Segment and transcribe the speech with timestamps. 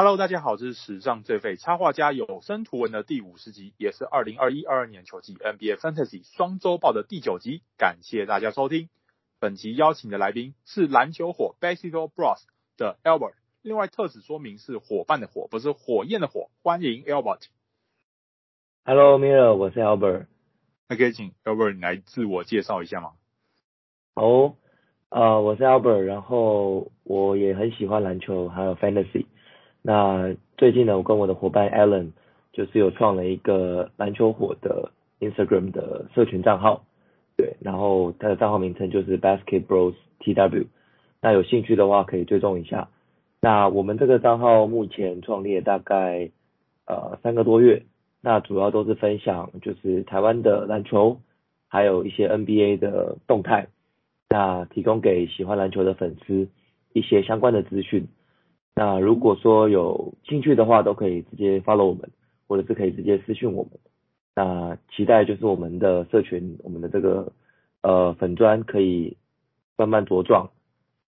[0.00, 7.62] Hello，大家好，这是史上最废插画家有声图文的第五十集，也是二零二一二二年球季 NBA Fantasy 双周报的第九集。
[7.78, 8.90] 感谢大家收听。
[9.40, 12.42] 本集邀请的来宾是篮球火 Basketball Bros
[12.76, 16.48] 的 Albert，另外特此说明是伙伴的伙，不是火焰的火。
[16.62, 17.46] 欢迎 Albert。
[18.84, 20.26] Hello，Miller，我是 Albert。
[20.88, 23.14] 那可以请 Albert 你来自我介绍一下吗？
[24.14, 24.54] 哦，
[25.08, 29.26] 呃，我是 Albert，然后我也很喜欢篮球，还有 Fantasy。
[29.82, 32.10] 那最近呢，我跟我的伙伴 Alan
[32.52, 36.84] 就是有创了一个篮球火的 Instagram 的社群账号，
[37.36, 40.66] 对，然后他的账号名称就是 Basketball Bros TW。
[41.20, 42.88] 那有兴趣的话可以追踪一下。
[43.40, 46.30] 那我们这个账号目前创立大概
[46.86, 47.84] 呃三个多月，
[48.20, 51.20] 那主要都是分享就是台湾的篮球，
[51.68, 53.68] 还有一些 NBA 的动态，
[54.28, 56.48] 那提供给喜欢篮球的粉丝
[56.92, 58.08] 一些相关的资讯。
[58.78, 62.08] 那如果说有兴趣的话，都可以直接 follow 我们，
[62.46, 63.72] 或者是可以直接私讯我们。
[64.36, 67.32] 那期待就是我们的社群，我们的这个
[67.82, 69.16] 呃粉砖可以
[69.76, 70.52] 慢慢茁壮，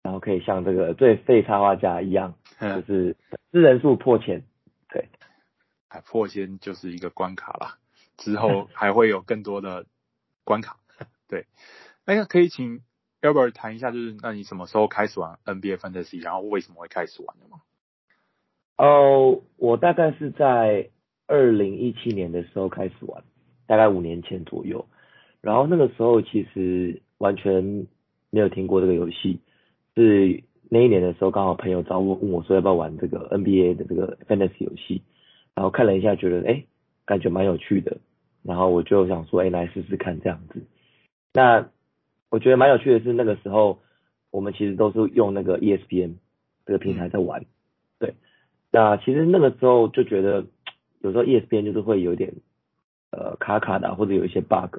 [0.03, 4.42] 然后可以像这个最废插画家一样， 就是粉丝人数破千，
[4.89, 5.08] 对，
[5.86, 7.79] 哎破千就是一个关卡啦，
[8.17, 9.86] 之后还会有更多的
[10.42, 10.79] 关卡，
[11.29, 11.47] 对，
[12.06, 12.81] 哎呀可以请。
[13.23, 17.62] 要不要谈一下，就是那你什么时候开始玩 NBA Fantasy，然后为什么会开始玩的吗？
[18.77, 20.91] 哦，我大概是在
[21.29, 23.23] 二零一七年的时候开始玩，
[23.67, 24.87] 大概五年前左右。
[25.41, 27.87] 然后那个时候其实完全
[28.31, 29.41] 没有听过这个游戏，
[29.95, 35.03] 是那一年的时候刚好朋友找我问我说要不要玩这个 NBA 的这个 Fantasy 游戏，
[35.55, 36.64] 然后看了一下觉得哎
[37.05, 37.98] 感觉蛮有趣的，
[38.42, 40.64] 然后我就想说哎来试试看这样子。
[41.34, 41.69] 那
[42.33, 43.83] 我觉得蛮有趣的是，那个时候
[44.30, 46.14] 我们其实都是用那个 ESPN
[46.64, 47.44] 这个平台在玩，
[47.98, 48.14] 对。
[48.70, 50.47] 那其实那个时候就觉得，
[51.00, 52.33] 有时候 ESPN 就是会有点
[53.11, 54.79] 呃卡卡的，或者有一些 bug。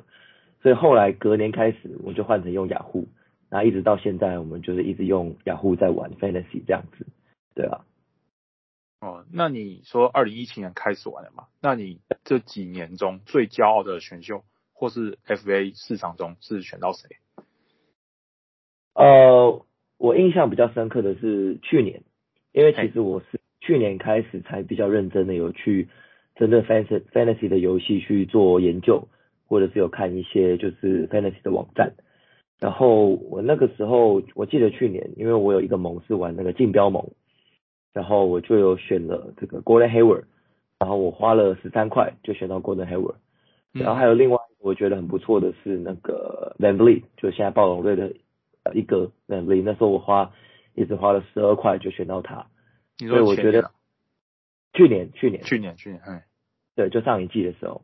[0.63, 3.07] 所以后来隔年开始，我就换成用雅虎，
[3.50, 7.05] 然后一直到现在，我们就是一直用雅虎在玩 Fantasy 这样子，
[7.53, 7.85] 对啊。
[8.99, 11.45] 哦，那你说二零一七年开始玩的嘛？
[11.61, 17.17] 那你这几年中最骄傲的选秀，或是 FA 市场中是选到谁？
[18.95, 19.65] 呃，
[19.97, 22.03] 我印象比较深刻的是去年，
[22.51, 25.87] 因为其实我是去年开始才比较认真的有去
[26.35, 29.07] 针对 fantasy fantasy 的游戏去做研究，
[29.47, 31.93] 或者是有看一些就是 fantasy 的网站。
[32.59, 37.03] 然后我那个时候我记得去年，因为我有一个盟是玩那个竞标盟，
[37.93, 40.25] 然后我就有选了这个 Golden Hayward，
[40.77, 43.15] 然后我花了十三块就选到 Golden Hayward，
[43.71, 48.13] 然后还有另外我觉得很不错的是那个 VanVleet，就现在暴龙队的。
[48.74, 50.31] 一个那那时候我花
[50.74, 52.47] 一直花了十二块就选到他，
[52.97, 53.72] 所以我觉得
[54.74, 55.44] 去年去年。
[55.44, 56.25] 去年去年哎，
[56.75, 57.84] 对，就上一季的时候，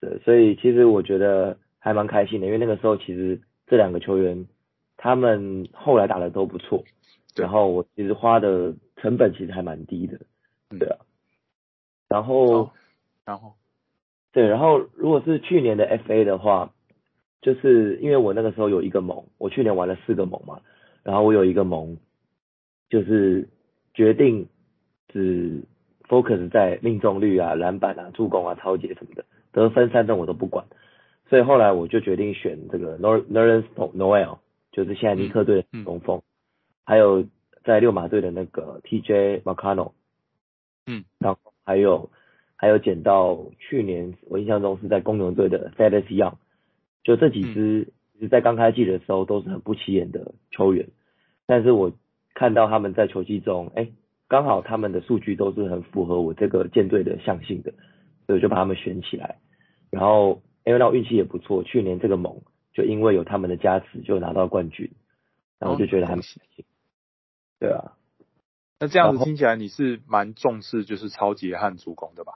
[0.00, 4.46] 对，所以其实我觉得还蛮开心的，因为那个时候其实这两个球员
[4.96, 6.84] 他们后来打的都不错，
[7.36, 10.18] 然后我其实花的成本其实还蛮低的，
[10.78, 10.96] 对啊，
[12.08, 12.72] 然后
[13.24, 13.54] 然后？
[14.32, 16.72] 对，然后如果是去年的 FA 的话。
[17.40, 20.60] 就是因为我那个时候有一个盟，我去年玩了四个盟嘛，
[21.04, 21.96] 然后我有一个盟，
[22.90, 23.48] 就是
[23.94, 24.48] 决定
[25.08, 25.62] 只
[26.08, 30.66] focus 在命中率啊、篮板啊、助攻啊、抄截什么的，得分三分我都不管，
[31.30, 34.38] 所以后来我就决定选这个 Nerlens Noel，
[34.72, 36.20] 就是现在尼克队的中锋，
[36.84, 37.24] 还有
[37.62, 39.92] 在六马队的那个 TJ McConnell，
[40.88, 42.10] 嗯，然后还有
[42.56, 46.34] 还有捡到去年我印象中是在公牛队的 Thaddeus Young。
[47.08, 50.90] 就这几支，其实在刚开季的时候都是很不起眼的球员，
[51.46, 51.90] 但是我
[52.34, 53.92] 看到他们在球季中，哎，
[54.28, 57.72] 刚好他们的数据都是很符合我这个舰队的向性的，
[58.26, 59.38] 所以我就把他们选起来。
[59.90, 62.42] 然后，因为那我运气也不错，去年这个盟
[62.74, 64.90] 就因为有他们的加持，就拿到冠军，
[65.58, 66.66] 然后我就觉得还蛮开心。
[67.58, 67.96] 对啊，
[68.80, 72.34] 那这样子听起来你是蛮重视就是超级和助攻的吧？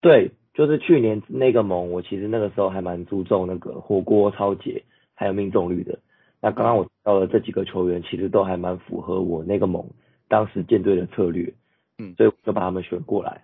[0.00, 0.30] 对。
[0.56, 4.82] 就是去年那个盟，我其实那个时候还蛮注重那个火锅超节
[5.14, 5.98] 还有命中率的。
[6.40, 9.86] 那刚刚我提到的这几个球员，其实都还蛮符合我那个盟
[10.28, 11.52] 当时舰队的策略，
[11.98, 13.42] 嗯，所以我就把他们选过来。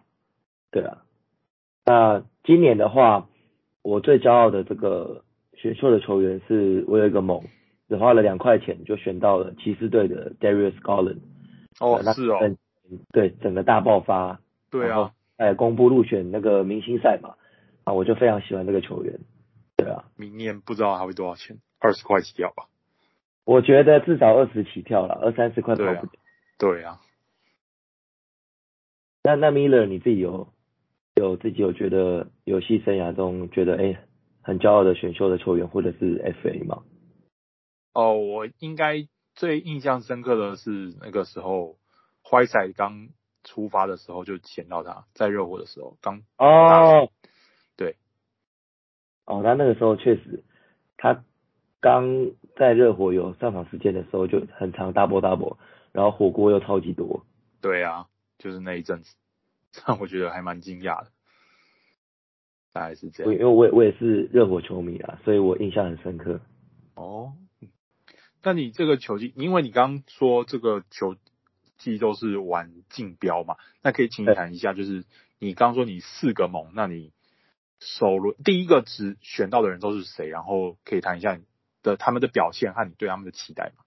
[0.71, 1.03] 对啊，
[1.85, 3.29] 那今年的话，
[3.83, 5.23] 我最骄傲的这个
[5.55, 7.43] 选秀的球员是我有一个盟，
[7.91, 11.19] 只花了两块钱就选到了骑士队的 Darius Garland。
[11.79, 12.39] 哦，是哦。
[13.13, 14.41] 对，整个大爆发。
[14.71, 15.13] 对啊。
[15.43, 17.35] 哎，公布入选那个明星赛嘛，
[17.85, 19.19] 啊，我就非常喜欢这个球员，
[19.77, 22.69] 对啊，明年不知道还会多少钱，二十块起跳吧？
[23.45, 26.21] 我觉得至少二十起跳了，二三十块跑不掉。
[26.59, 27.01] 对啊。
[29.25, 30.53] 那那 Miller 你自己有
[31.15, 33.99] 有自己有觉得游戏生涯中觉得哎、欸、
[34.43, 36.85] 很骄傲的选秀的球员或者是 FA 吗？
[37.95, 41.77] 哦，我应该最印象深刻的是那个时候
[42.25, 43.09] Whiteside 刚
[43.45, 47.11] 出发的时候就捡到他，在热火的时候刚哦，
[47.77, 47.97] 对，
[49.25, 50.45] 哦，他那个时候确实
[50.97, 51.25] 他
[51.81, 55.57] 刚在热火有上场时间的时候就很长 double double，
[55.93, 57.27] 然后火锅又超级多。
[57.61, 58.09] 对啊，
[58.39, 59.15] 就是那一阵子，
[59.87, 61.11] 让我觉得还蛮惊讶的，
[62.73, 63.33] 大概是这样。
[63.33, 66.41] 因为我也我也是热火球迷啊，所以我印象很深刻。
[66.95, 67.35] 哦。
[68.45, 71.15] 那你这个球季，因为你刚刚说这个球
[71.83, 75.05] 季都是玩竞标嘛，那可以请你谈一下，就是
[75.39, 77.11] 你刚刚说你四个盟，那你
[77.81, 80.29] 首轮第一个只选到的人都是谁？
[80.29, 81.43] 然后可以谈一下你
[81.83, 83.85] 的他们的表现和你对他们的期待吗？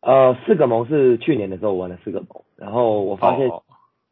[0.00, 3.48] 呃，四个盟是去年的时候我玩了四个盟，然后我发现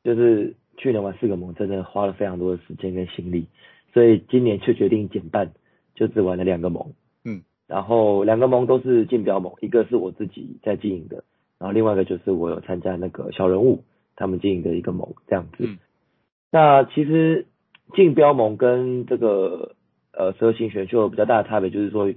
[0.05, 3.49] 就是去年玩四个盟真的花了非常多的时间跟心力，
[3.93, 5.53] 所以今年却决定减半，
[5.95, 6.95] 就只玩了两个盟。
[7.25, 11.23] 嗯然后两个盟都是竞标盟，一个是我自己在经营的，
[11.61, 13.85] 然后另外一个就是我有参加那个小人物
[14.17, 15.59] 他们经营的一个盟这样子。
[15.61, 15.79] 嗯、
[16.51, 17.47] 那其实
[17.95, 19.77] 竞标盟跟这个
[20.13, 22.13] 呃蛇形选秀比较大的差别就是说，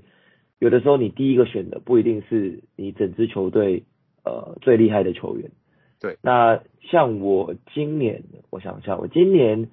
[0.57, 3.83] 有的时候你第一个选的不一定是你整支球队
[4.23, 5.51] 呃最厉害的球员。
[5.99, 6.17] 对。
[6.23, 9.69] 那像我今年，我想一下，我今年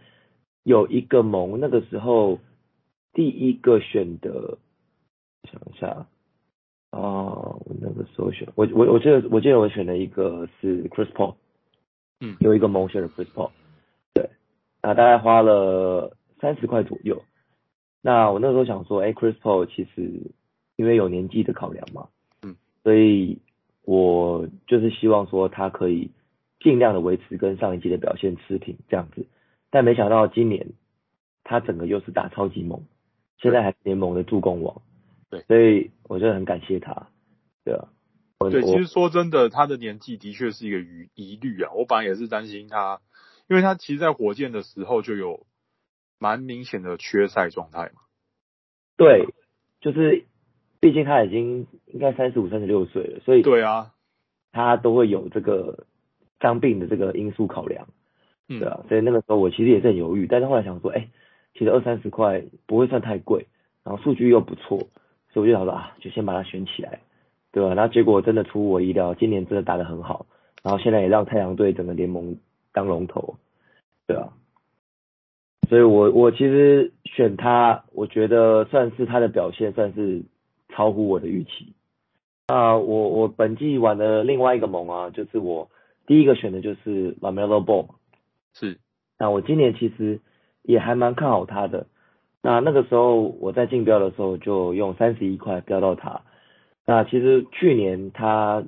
[0.64, 2.40] 有一个盟，那个时候
[3.14, 4.58] 第一个选的。
[5.50, 6.06] 想一下，
[6.90, 11.36] 哦，我那个时候选我我我记得我记得我选了一个是 Chris Paul，
[12.20, 13.50] 嗯，有一个蒙选的 Chris Paul，
[14.12, 14.28] 对，
[14.80, 17.22] 啊大概花了三十块左右。
[18.02, 20.32] 那我那时候想说，哎，Chris Paul 其实
[20.76, 22.08] 因为有年纪的考量嘛，
[22.42, 23.38] 嗯，所以
[23.84, 26.10] 我就是希望说他可以
[26.58, 29.26] 尽量的维持跟上一季的表现持平这样子。
[29.70, 30.66] 但没想到今年
[31.44, 32.82] 他整个又是打超级猛，
[33.38, 34.82] 现在还是联盟的助攻王。
[35.30, 37.08] 对，所以我就很感谢他，
[37.64, 37.88] 对啊，
[38.50, 41.70] 对，其实说真的，他的年纪的确是一个疑疑虑啊。
[41.72, 43.00] 我本来也是担心他，
[43.48, 45.46] 因为他其实，在火箭的时候就有
[46.18, 48.00] 蛮明显的缺赛状态嘛。
[48.96, 49.28] 对，
[49.80, 50.24] 就是，
[50.80, 53.92] 毕竟他已经应该三十五、三十六岁了，所以对啊，
[54.50, 55.86] 他都会有这个
[56.40, 57.86] 伤病的这个因素考量，
[58.48, 61.08] 嗯，对啊，所以那个时候我其实也是很犹豫，但是后来想说，哎，
[61.52, 63.46] 其实二三十块不会算太贵，
[63.84, 64.88] 然后数据又不错。
[65.32, 67.00] 所以我就想说啊，就先把它选起来，
[67.52, 67.74] 对吧？
[67.74, 70.26] 然后结果真的出乎我意料，今年真的打得很好，
[70.62, 72.36] 然后现在也让太阳队整个联盟
[72.72, 73.36] 当龙头，
[74.06, 74.32] 对啊。
[75.68, 80.22] 所以我我其实选他，我觉得算是他的表现算是
[80.68, 81.74] 超乎我的预期。
[82.48, 85.70] 啊，我我本季玩的另外一个盟啊，就是我
[86.06, 87.86] 第一个选的就是 LaMelo Ball，
[88.52, 88.78] 是。
[89.16, 90.18] 那我今年其实
[90.62, 91.86] 也还蛮看好他的。
[92.42, 96.22] 那那个时候我在竞标的时候就用三十一块标到他。
[96.86, 98.64] 那其实去年他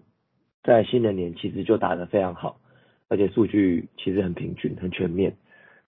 [0.62, 2.56] 在新人年其实就打得非常好，
[3.08, 5.34] 而且数据其实很平均、很全面。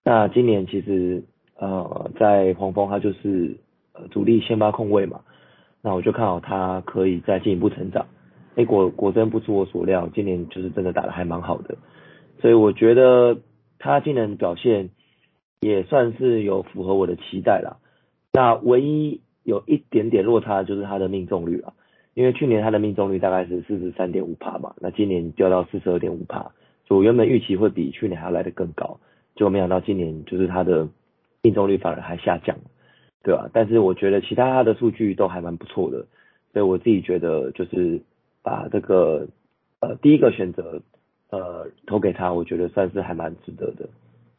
[0.02, 1.22] 那今年其实
[1.56, 3.58] 呃在黄蜂他就是
[3.92, 5.20] 呃主力先发控卫嘛，
[5.82, 8.06] 那我就看好他可以再进一步成长。
[8.54, 11.76] 哎果果真不出我所料，今年就是真的打得还蛮好的，
[12.40, 13.36] 所以我觉得
[13.78, 14.88] 他今年表现。
[15.64, 17.78] 也算是有符合我的期待啦。
[18.32, 21.72] 那唯一有一点点落差就是他的命中率了，
[22.12, 26.52] 因为去年他的命中率大概是四十三点五帕嘛，那今年掉到四十二点五帕，
[26.84, 29.00] 就我原本预期会比去年还要来得更高，
[29.36, 30.88] 结果没想到今年就是他的
[31.42, 32.58] 命中率反而还下降，
[33.22, 33.48] 对吧？
[33.54, 36.06] 但是我觉得其他他的数据都还蛮不错的，
[36.52, 38.02] 所以我自己觉得就是
[38.42, 39.28] 把这个
[39.80, 40.82] 呃第一个选择
[41.30, 43.88] 呃投给他，我觉得算是还蛮值得的，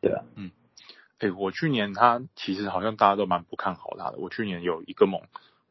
[0.02, 0.52] 对啊，嗯。
[1.18, 4.18] 哎、欸，我去年他其实好像大家都蛮不看好他的。
[4.18, 5.22] 我去年有一个梦，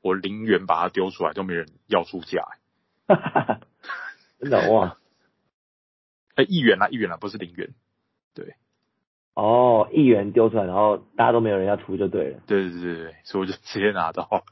[0.01, 2.49] 我零元把他丢出来，都没人要出价。
[4.41, 4.97] 真的哇！
[6.35, 7.75] 哎、欸，一元啦，一元啦，不是零元。
[8.35, 8.55] 对。
[9.35, 12.41] 哦，一元丢出来，然后大家都没有人要出就对了。
[12.47, 14.45] 对对对对，所以我就直接拿到。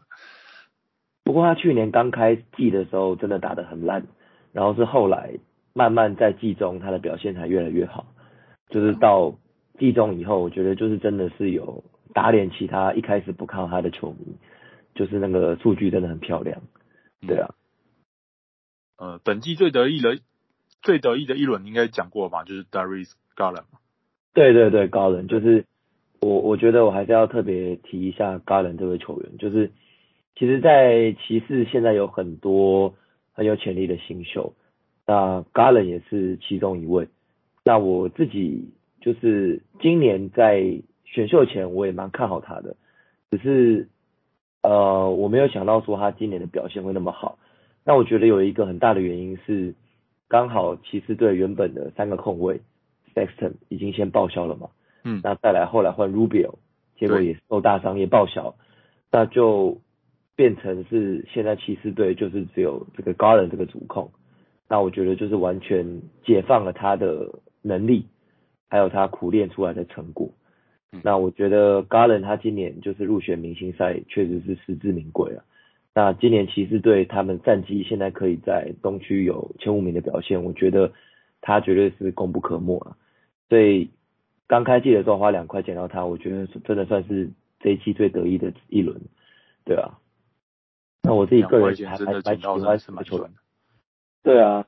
[1.25, 4.07] 不过他去年刚开季的时候真的打得很烂，
[4.53, 5.39] 然后是后来
[5.73, 8.05] 慢慢在季中他的表现才越来越好，
[8.69, 9.39] 就是到。
[9.79, 11.83] 季中以后，我觉得就是真的是有
[12.15, 14.37] 打脸其他一开始不看他的球迷，
[14.95, 16.61] 就是那个数据真的很漂亮，
[17.27, 17.55] 对啊。
[18.99, 20.19] 呃，本季最得意的
[20.83, 23.81] 最得意的一轮应该讲过吧，就是 Darius Garland 嘛。
[24.35, 25.65] 对对对，Garland 就是
[26.21, 29.73] 我我觉得我还是要特别提一下 Garland 这位球员，就是
[30.37, 32.95] 其实，在骑士现在有很多
[33.33, 34.55] 很有潜力的新秀，
[35.07, 37.09] 那 Garland 也是其中一位。
[37.65, 38.75] 那我自己。
[39.03, 42.77] 就是今年在选秀前我也蛮看好他的，
[43.31, 43.89] 只是
[44.63, 47.39] 呃我没有想到说他今年的表现会那么好。
[47.85, 49.75] 那我觉得有一个很大的原因是，
[50.29, 52.61] 刚好骑士队原本的三个控卫
[53.13, 54.71] Sexton 已经先报销了嘛，
[55.03, 56.55] 嗯，那再来后来换 Rubio，
[56.97, 58.55] 结果也受大伤也报销，
[59.11, 59.79] 那就
[60.37, 64.13] 变成是现在骑士队就是只有这个 Garland 这个主控，
[64.69, 68.07] 那我觉得就是完全解放了他的能力，
[68.73, 70.31] 还有他苦练出来的成果。
[70.93, 75.45] 嗯、那我觉得 Garland 他今年就是入选明星赛，确实是实至名归啊。
[75.95, 80.91] 那今年骑士队他们战绩现在可以在东区有前五名的表现，我觉得
[81.43, 82.97] 他绝对是功不可没啊。
[83.51, 83.91] 所以
[84.47, 87.29] 刚开季的时候花两块钱到他，我觉得真的算是
[87.61, 88.99] 这一期最得意的一轮，
[89.67, 89.99] 对啊。
[91.03, 93.31] 那我自己个人还蛮喜欢什么球员？
[94.23, 94.65] 对啊。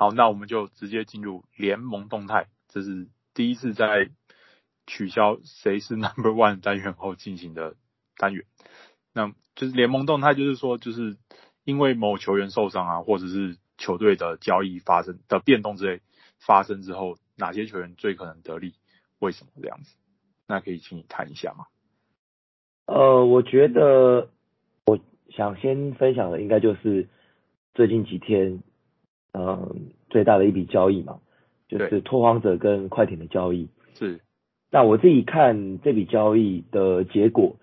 [0.00, 4.08] 好，那我们就直接进入联盟动态，这是第一次在
[4.86, 7.76] 取消谁是 Number One 单元后进行的。
[8.16, 8.46] 单元，
[9.12, 11.18] 那就是联盟动态，就是说，就是
[11.64, 16.00] 因为某球员受伤啊，或者是球队的交易发生的变动之类
[16.38, 18.72] 发生之后，哪些球员最可能得利？
[19.18, 19.96] 为什么这样子？
[20.46, 21.66] 那可以请你谈一下吗？
[22.86, 24.30] 呃，我觉得
[24.86, 27.06] 我想先分享的应该就是
[27.74, 28.62] 最近几天，
[29.32, 29.76] 嗯、呃，
[30.08, 31.20] 最大的一笔交易嘛，
[31.68, 33.68] 就是拓荒者跟快艇的交易。
[33.94, 34.20] 是。
[34.70, 37.56] 那我自己看这笔交易的结果。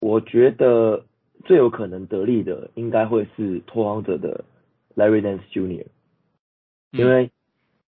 [0.00, 1.04] 我觉得
[1.44, 4.44] 最有可能得利的应该会是拓荒者的
[4.96, 5.86] Larry Nance Jr.，
[6.90, 7.30] 因为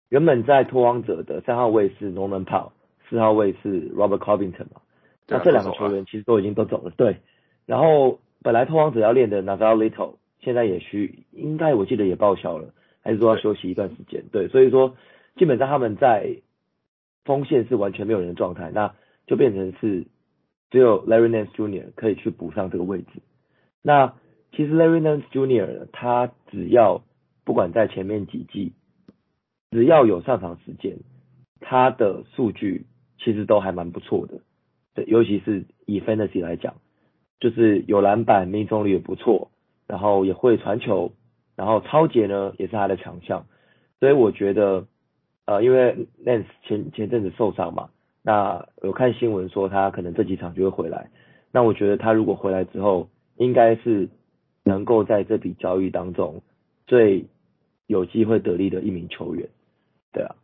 [0.09, 2.71] 原本在拓荒者的三号位是 Norman Powell，
[3.07, 4.81] 四号位是 Robert Covington 嘛，
[5.27, 7.17] 那这两个球员其实都已经都走了，对。
[7.67, 14.47] 然后本来拓荒者要练的 Nassir Little 现在也需应该我记得也报销了，还是说要休息一段时间，对。
[14.47, 14.95] 所以说
[15.35, 16.37] 基本上他们在
[17.25, 18.95] 锋线是完全没有人的状态，那
[19.27, 20.07] 就变成是。
[20.71, 21.87] 只有 Larry Nance Jr.
[21.95, 23.23] 可以去补上这个位置。
[23.81, 24.13] 那
[24.51, 25.87] 其实 Larry Nance Jr.
[25.91, 27.01] 他只要
[27.43, 28.73] 不管在前面几季，
[29.71, 30.99] 只要有上场时间，
[31.59, 32.85] 他的数据
[33.17, 34.41] 其实都还蛮不错的。
[34.93, 36.75] 对，尤其是以 Fantasy 来讲，
[37.39, 39.49] 就是有篮板，命中率也不错，
[39.87, 41.13] 然后也会传球，
[41.59, 43.45] 然后超杰呢也是他的强项。
[43.99, 44.87] 所以我觉得，
[45.43, 47.89] 呃，因为 Nance 前前阵子受伤嘛。
[48.21, 51.09] 那有看新闻说他可能这几场就会回来，
[51.51, 54.09] 那我觉得他如果回来之后，应该是
[54.63, 56.43] 能够在这笔交易当中
[56.85, 57.25] 最
[57.87, 59.49] 有机会得利的一名球员，
[60.11, 60.35] 对啊，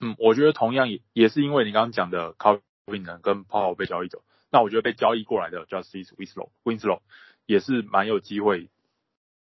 [0.00, 7.00] 嗯，我觉得同样也也是因为你刚刚讲的 Covington 跟 Powell 被交易走，那我觉得被交易过来的 Justice Winslow Winslow
[7.46, 8.68] 也是蛮有机会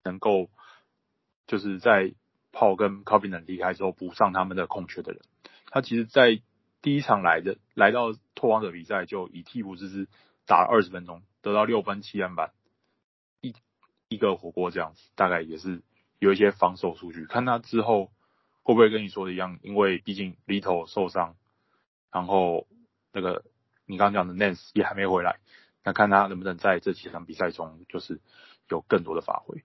[0.03, 0.49] 能够
[1.47, 2.13] 就是在
[2.51, 5.21] 炮跟 Covin 离开之后补上他们的空缺的人，
[5.67, 6.41] 他其实，在
[6.81, 10.07] 第一场来的来到拓荒者比赛，就以替补之姿
[10.45, 12.51] 打了二十分钟，得到六分七篮板，
[13.41, 13.53] 一
[14.07, 15.81] 一个火锅这样子，大概也是
[16.19, 17.25] 有一些防守数据。
[17.25, 18.11] 看他之后
[18.63, 21.35] 会不会跟你说的一样，因为毕竟 Little 受伤，
[22.11, 22.67] 然后
[23.11, 23.43] 那个
[23.85, 25.39] 你刚讲的 Nance 也还没回来，
[25.83, 28.21] 那看他能不能在这几场比赛中就是
[28.69, 29.63] 有更多的发挥。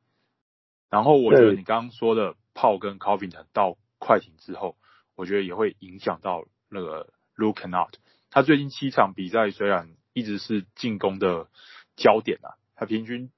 [0.90, 4.76] 然后我觉得你刚刚说的 Powell 跟 Covington 到快艇之后，
[5.14, 6.44] 我觉得也会影响到。
[6.72, 7.94] 那个 Luke Kennard，
[8.30, 11.48] 他最近七场比赛虽然一直是进攻的
[11.96, 13.32] 焦点啊，他平均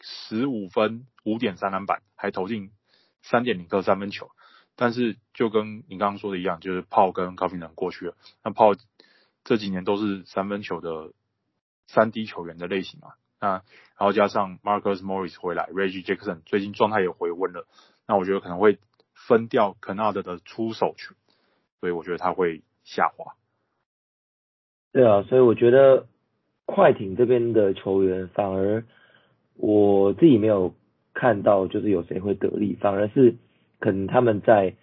[0.00, 2.70] 十五分五点三篮板，还投进
[3.22, 4.30] 三点零个三分球，
[4.76, 8.78] 但是就跟你刚刚说的一样，就是 Powell 跟 Covington 过去了，那 Powell
[9.42, 11.12] 这几年都是三分球的
[11.88, 13.62] 三 D 球员的类型啊，那然
[13.98, 17.66] 后加上 Marcus Morris 回来，Reggie Jackson 最近状态也回温了，
[18.06, 18.78] 那我觉得可能会
[19.14, 21.16] 分掉 Kennard 的出手权。
[21.80, 23.34] 所以我觉得他会下滑。
[24.92, 26.08] 对啊，所以我觉得
[26.66, 28.84] 快艇这边的球员反而
[29.54, 30.74] 我自己没有
[31.14, 33.36] 看到，就是有谁会得利，反而是
[33.78, 34.74] 可能他们在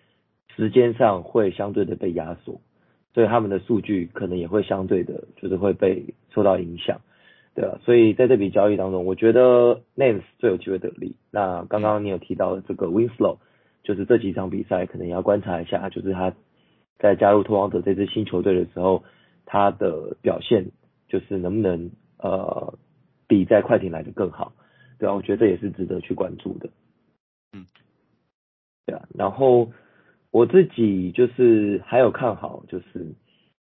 [0.55, 2.61] 时间上会相对的被压缩，
[3.13, 7.01] 所以他们的数据可能也会相对的，就是会被受到影响。
[7.55, 11.15] 对啊，所以在这笔交易当中，我觉得 Nance 最有机会得利。
[11.31, 13.37] 那刚刚你有提到的这个 Winslow，
[13.83, 16.33] 就是这几场比赛可能也要观察一下，就是他。
[16.97, 19.03] 在加入拓荒者这支新球队的时候，
[19.45, 20.71] 他的表现
[21.09, 22.79] 就是能不能呃
[23.27, 24.53] 比在快艇来的更好，
[24.97, 26.69] 对啊，我觉得这也是值得去关注的。
[27.51, 27.65] 嗯，
[28.85, 29.73] 对啊，然后
[30.31, 33.13] 我自己就是还有看好，就是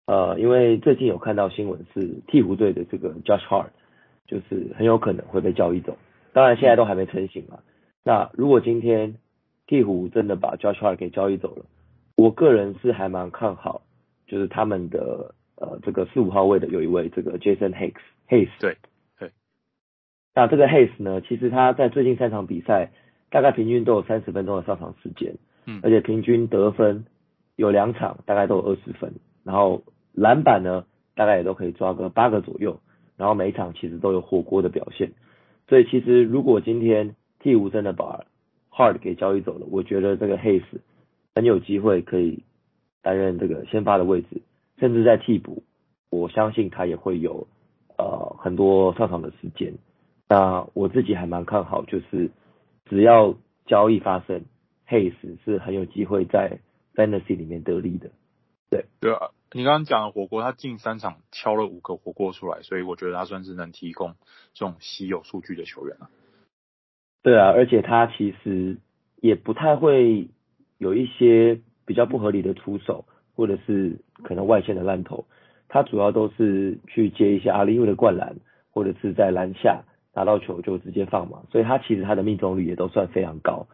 [0.08, 3.68] 呃，因为最近有看到新闻是鹈鹕队的这个 Josh Hart，
[4.26, 5.98] 就是很有可能会被交易走，
[6.32, 7.58] 当然现在都还没成型嘛。
[8.02, 9.16] 那如果今天
[9.66, 11.66] 鹈鹕真的把 Josh Hart 给交易走了，
[12.16, 13.82] 我个人是还蛮看好，
[14.26, 17.92] 就是他们的呃这个四五号位的有一位这个 Jason Hayes
[18.30, 18.78] Hayes 对
[19.18, 19.30] 对，
[20.34, 22.92] 那这个 Hayes 呢，其实他在最近三场比赛
[23.28, 25.36] 大概平均都有三十分钟的上场时间，
[25.66, 27.04] 嗯，而且平均得分
[27.56, 29.12] 有两场大概都有二十分，
[29.44, 29.82] 然后
[30.18, 30.84] 篮板呢
[31.14, 32.80] 大概也都可以抓个八个左右，
[33.16, 35.12] 然后每一场其实都有火锅的表现，
[35.68, 38.24] 所以其实如果今天鹈鹕真的把
[38.70, 40.64] hard 给交易走了，我觉得这个 Hayes。
[41.34, 42.42] 很有机会可以
[43.00, 44.42] 担任这个先发的位置，
[44.80, 45.62] 甚至在替补，
[46.10, 47.46] 我相信他也会有
[47.96, 49.74] 呃很多上场的时间。
[50.28, 52.32] 那我自己还蛮看好，就是
[52.86, 54.42] 只要交易发生
[54.88, 56.58] ，Hayes 是很有机会在
[56.96, 58.10] Fantasy 里面得利的。
[58.68, 64.14] 对对啊，你刚刚讲的火锅，他近三场敲了五个火锅出来，所以我觉得他算是能提供
[64.54, 66.08] 这种稀有数据的球员了。
[67.22, 68.78] 对啊，而且他其实
[69.20, 70.28] 也不太会。
[70.80, 75.24] 有一些比较不合理的出手，或者是可能外线的烂投，
[75.66, 78.36] 他主要都是去接一些阿里乌的灌篮，
[78.70, 79.82] 或者是在篮下
[80.14, 83.66] 拿到球就直接放嘛，所以他其实他的命中率也都算非常高。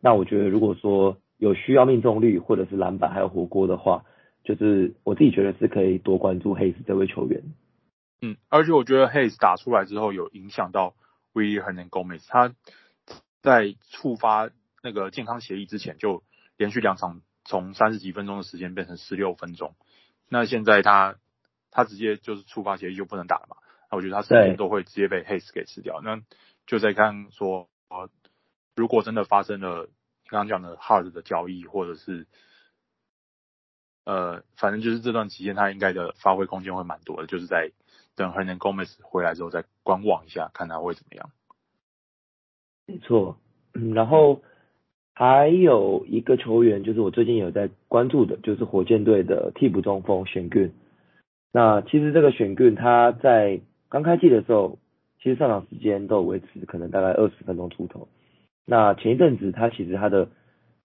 [0.00, 4.04] 那我觉得如果说有需要命中率或者是篮板还有火锅的话，
[4.56, 7.42] 就是我自己觉得是可以多关注 Hayes 这位球员。
[8.22, 10.94] 嗯，而且我觉得 Hayes 打出来之后有影响到
[11.34, 12.54] Willy Hernangomez，他
[13.42, 14.50] 在触发
[14.82, 16.22] 那个健康协议之前就。
[16.58, 19.76] 连续两场从三十几分钟的时间变成十六分钟，
[20.28, 21.14] 那现在他
[21.70, 23.58] 他直接就是触发协议就不能打了嘛？
[23.88, 26.00] 那我觉得他时间都会直接被 Hayes 给吃掉。
[26.02, 26.20] 那
[26.66, 28.10] 就在看说，呃，
[28.74, 29.88] 如果真的发生了
[30.26, 32.26] 刚刚讲的 Hard 的交易，或者是
[34.08, 37.70] 呃，反正就是这段期间他应该的发挥空间会蛮多的，就是在
[38.16, 41.30] 等 Hernangomez 回来之后再观望一下，看他会怎么样。
[42.86, 43.36] 没错，
[43.74, 44.40] 嗯，然后。
[45.20, 50.72] 还有一个球员，就是我最近有在关注的，就是火箭队的替补中锋选俊。
[51.50, 54.78] 那其实这个选俊他在刚开季的时候，
[55.20, 58.06] 其实上场时间都维持可能大概二十分钟出头。
[58.64, 60.28] 那前一阵子他其实他的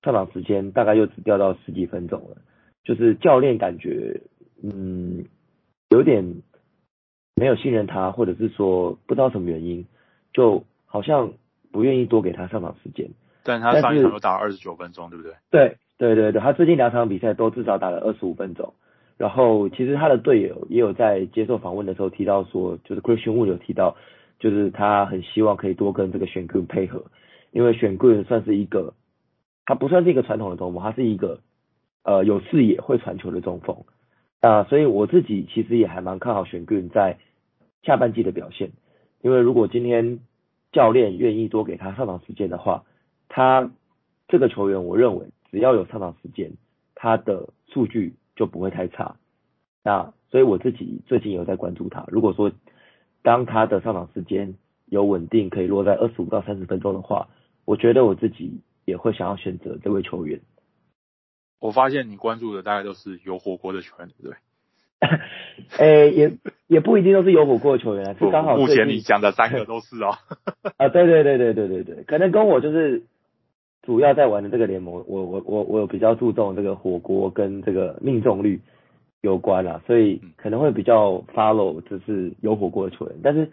[0.01, 2.37] 上场时间大概又只掉到十几分钟了，
[2.83, 4.21] 就是教练感觉
[4.61, 5.25] 嗯
[5.89, 6.41] 有点
[7.35, 9.85] 没有信任他，或者是说不知道什么原因，
[10.33, 11.33] 就好像
[11.71, 13.09] 不愿意多给他上场时间。
[13.43, 15.33] 但他上一场都打了二十九分钟，对不对？
[15.49, 18.73] 对对对对，他最近两场比赛都至少打了二十五分钟。
[19.17, 23.95] 然后其实他的队友也有在接受访问的时候提到说，就是 Christian Wood 有提到，
[24.39, 27.05] 就是他很希望可以多跟这个选 Good 配合，
[27.51, 28.93] 因为选 Good 算是一个，
[29.65, 31.39] 他不算是一个传统的中锋，他是一个
[32.03, 33.75] 呃有视野会传球的中锋
[34.39, 37.17] 啊，所以我自己其实也还蛮看好选 Good 在
[37.81, 38.71] 下半季的表现，
[39.21, 40.19] 因为如果今天
[40.71, 42.83] 教练愿意多给他上场时间的话。
[43.35, 43.71] 他
[44.27, 46.51] 这个球员，我认为只要有上场时间，
[46.93, 49.15] 他的数据就不会太差。
[49.83, 52.05] 那所以我自己最近有在关注他。
[52.09, 52.51] 如果说
[53.23, 54.53] 当他的上场时间
[54.85, 57.27] 有稳定，可以落在二十五到三十分钟的话，
[57.65, 60.39] 我觉得我自己也会想要选择这位球员。
[61.63, 64.35] 我发现你关注的大概都是有火锅的球员，对不对？
[65.77, 66.31] 哎、欸，也
[66.67, 70.15] 也不一定都是有火锅的球员，是刚好目前你讲的三个都是哦。
[70.77, 73.03] 啊，对对对对对对对，可能跟我就是。
[73.85, 78.61] 主要在玩的这个联盟，我我我我有比较注重这个火锅跟这个命中率
[79.19, 83.17] 有关啦，所以可能会比较 follow 就是有火锅的球员。
[83.21, 83.51] 但是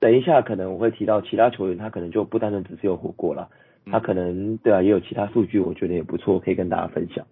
[0.00, 3.50] 等一下可能我会提到其他球员，他可能就不单纯只是有火锅了，
[3.86, 7.24] 他可能对啊也有其他数据，我觉得也不错，可以跟大家分享。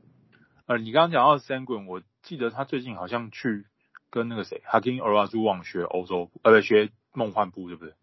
[0.67, 3.65] 呃，你刚刚讲到 Sengun，我记得他最近好像去
[4.11, 7.95] 跟那个谁，Hakeem Olajuwon 学欧洲，呃，不学梦幻步，对不对？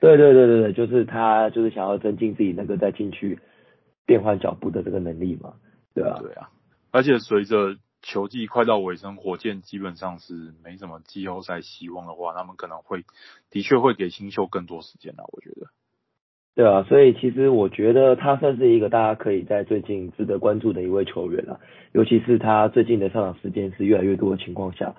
[0.00, 3.38] 对对对对对，就是他就是想要增进自己那个在禁区。
[4.06, 5.56] 变换脚步的这个能力嘛，
[5.92, 6.48] 对啊，对啊，
[6.90, 13.04] 而且随着球季快到尾声，火箭基本上是没什么季后赛希望的话，他们可能会
[13.50, 15.66] 的确会给新秀更多时间啊，我觉得。
[16.58, 21.60] 对啊，所以其实我觉得他算是一个大家可以在最近值得关注的一位球员啊，
[21.92, 24.96] 尤其是他最近的上场时间是越来越多的情况下，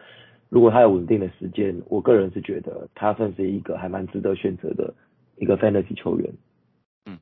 [0.47, 4.93] 如果他有稳定的时间，我个人是觉得他算是一个还蛮值得选择的
[5.35, 6.31] 一个 fantasy 球员。
[7.03, 7.19] 嗯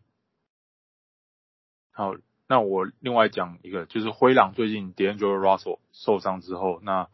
[1.92, 2.14] 好，
[2.48, 7.08] 那我另外讲一个，就是灰狼最近 D'Angelo Russell 受伤之后，那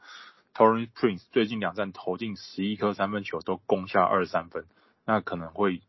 [0.54, 4.66] Taurean Prince 最近两战投进十一颗三分球，都攻下二十三分，
[5.06, 5.80] 那可能会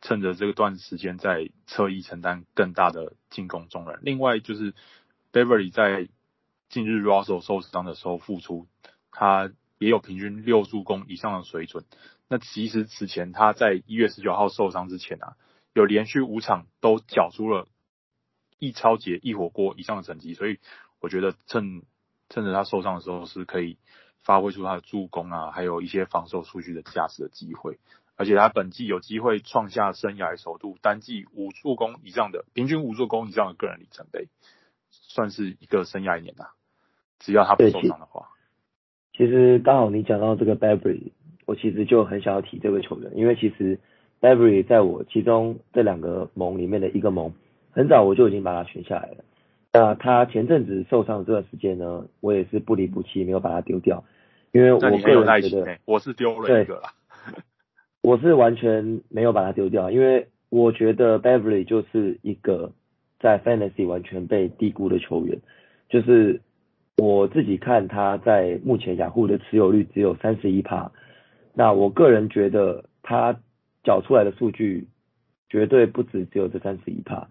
[0.00, 3.98] 趁着这个段时间在侧翼承担更大的进攻重任。
[4.02, 4.74] 另外就是
[5.32, 6.08] Beverly 在
[6.68, 8.66] 近日 Russell 受伤的时候复出，
[9.10, 11.84] 他也有平均六助攻以上的水准。
[12.28, 15.36] 那其实此前他在一月十九号受伤之前啊，
[15.74, 17.68] 有连续五场都缴出了。
[18.58, 20.58] 一抄截一火锅以上的成绩，所以
[20.98, 21.82] 我觉得趁
[22.30, 23.76] 趁着他受伤的时候是可以
[24.22, 27.78] 发挥出他的助攻啊，还有一些防守数据的价值的机会。
[28.16, 34.28] 而且他本季有机会创下生涯首度单季五助攻以上的平均五助攻以上的个人里程碑，
[34.90, 36.46] 算是一个生涯一年呐。
[37.18, 38.28] 只要他不受伤的话，
[39.16, 41.12] 其实刚好你讲到这个 Bradley，
[41.46, 43.78] 我其实就很想要提这个球员，因为其实
[44.20, 47.32] Bradley 在我其中这两个盟里面的一个盟，
[47.70, 49.24] 很早我就已经把他选下来了。
[49.72, 54.04] 那他前阵子受伤的这段时间呢，我也是不离不弃，没有把他丢掉，
[54.52, 56.94] 因为我个人觉得我是丢了一个啦。
[58.06, 62.70] 我是完全没有把他丢掉，因为我觉得 Beverly 就是一个
[63.18, 65.36] 在 Fantasy 完全被低估的球员。
[65.88, 66.40] 就是
[66.98, 70.92] 我自己看他在目前雅虎的持有率只有三十一趴，
[71.52, 73.36] 那我个人觉得他
[73.82, 74.86] 缴出来的数据
[75.50, 77.26] 绝对不止只有这三十一趴。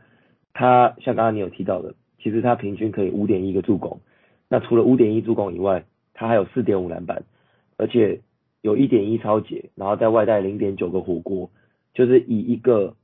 [0.53, 4.01] 他像刚刚你有提到的，其实他平均可以五点一个助攻，
[4.49, 7.23] 那除了五点一助攻以外，他还有四点五篮板，
[7.77, 8.19] 而且。
[8.65, 11.51] 有一点一超节，然后在外带零点九个火锅，
[11.93, 12.95] 就是以一个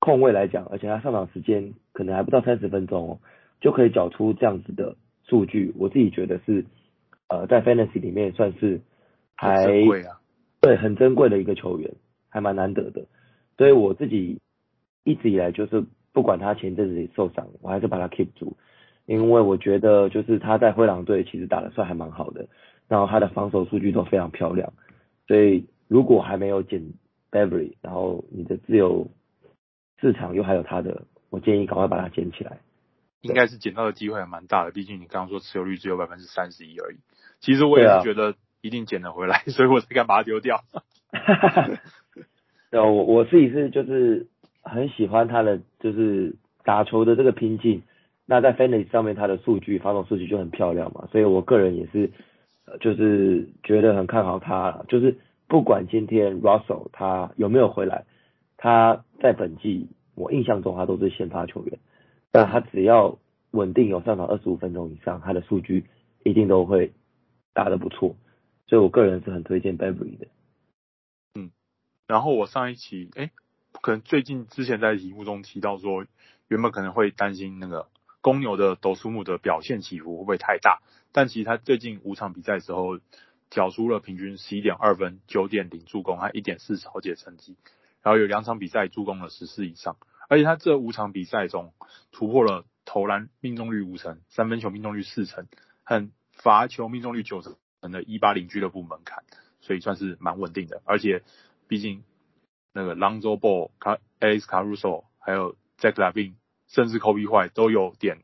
[0.00, 3.20] 控位来讲，而且他上场时间可能还不到三十分钟哦，
[3.60, 5.72] 就可以缴出这样子的数据。
[5.78, 6.64] 我自己觉得是，
[7.28, 8.80] 呃，在 Fantasy 里面算是
[9.36, 10.18] 还珍贵啊，
[10.60, 11.94] 对，很珍贵的一个球员，
[12.28, 13.06] 还蛮难得的。
[13.56, 14.40] 所以我自己
[15.04, 18.56] 一直以来就是不管他前阵子受伤，我还是把他 keep 住，
[19.06, 22.48] 因为我觉得就是他在灰狼队其实打得算还蛮好的，
[22.88, 24.72] 然后他的防守数据都非常漂亮。
[25.28, 26.94] 所以如果还没有捡
[27.30, 29.08] Beverly，然后你的自由
[30.00, 32.58] 市场又还有它的，我建议赶快把它捡起来。
[33.20, 36.96] 应该是捡到的机会还蛮大的，毕竟你刚刚说持有率只有百分之三十一而已。
[37.40, 40.62] 其实我也是觉得一定捡得回来，啊、 所以我才敢把它丢掉。
[42.70, 44.28] 对，我我自己是就是
[44.62, 47.82] 很喜欢他的就是打球的这个拼劲。
[48.24, 52.10] 那在 Fantasy 上面他的数据防守数据就很漂亮嘛，所以我个人也是。
[52.80, 58.04] 就是觉得很看好他，就是不管今天 Russell 他有没有回来，
[58.56, 61.78] 他在本季我印象中他都是先发球员，
[62.30, 63.18] 但他只要
[63.50, 65.86] 稳定有上场二十五分钟以上，他的数据
[66.24, 66.92] 一定都会
[67.54, 68.16] 打得不错，
[68.66, 70.26] 所以我个人是很推荐 Bevry 的。
[71.34, 71.50] 嗯，
[72.06, 73.30] 然后我上一期哎，
[73.80, 76.04] 可能最近之前在题目中提到说，
[76.48, 77.88] 原本可能会担心那个
[78.20, 80.80] 公牛的斗苏姆的表现起伏会不会太大。
[81.12, 82.98] 但其实他最近五场比赛的时候，
[83.50, 87.56] 缴出了平均十一点二分、九点零助攻和一点四抄截成绩，
[88.02, 89.96] 然后有两场比赛助攻了十四以上，
[90.28, 91.72] 而且他这五场比赛中
[92.12, 95.48] 突破了投篮命中率五成、三分球命中率四成
[95.82, 97.56] 和罚球命中率九成
[97.90, 99.24] 的一八零俱乐部门槛，
[99.60, 100.82] 所以算是蛮稳定的。
[100.84, 101.22] 而且
[101.68, 102.04] 毕竟
[102.74, 106.36] 那个 Lonzo Ball、卡 Alex Caruso 还有 Zach l a v i n
[106.68, 108.18] 甚至 Coby White 都有点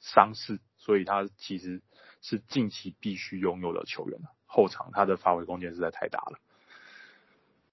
[0.00, 1.80] 伤势，所以他其实。
[2.22, 6.38] 是近期必须拥有的球员，后场他的发挥空间实在太大了。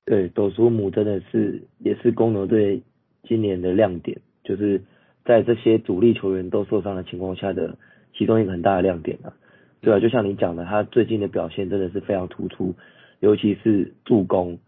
[0.06, 2.84] 对，斗数姆真的是也是公牛队
[3.24, 4.86] 今年的亮点，就是
[5.26, 7.78] 在这些主力球员都受伤的情况下的
[8.14, 9.36] 其中一个很大的亮点啊。
[9.82, 12.74] 对啊，就像你讲的，他最近的表现真的是非常突出，
[13.20, 14.60] 尤其是助攻，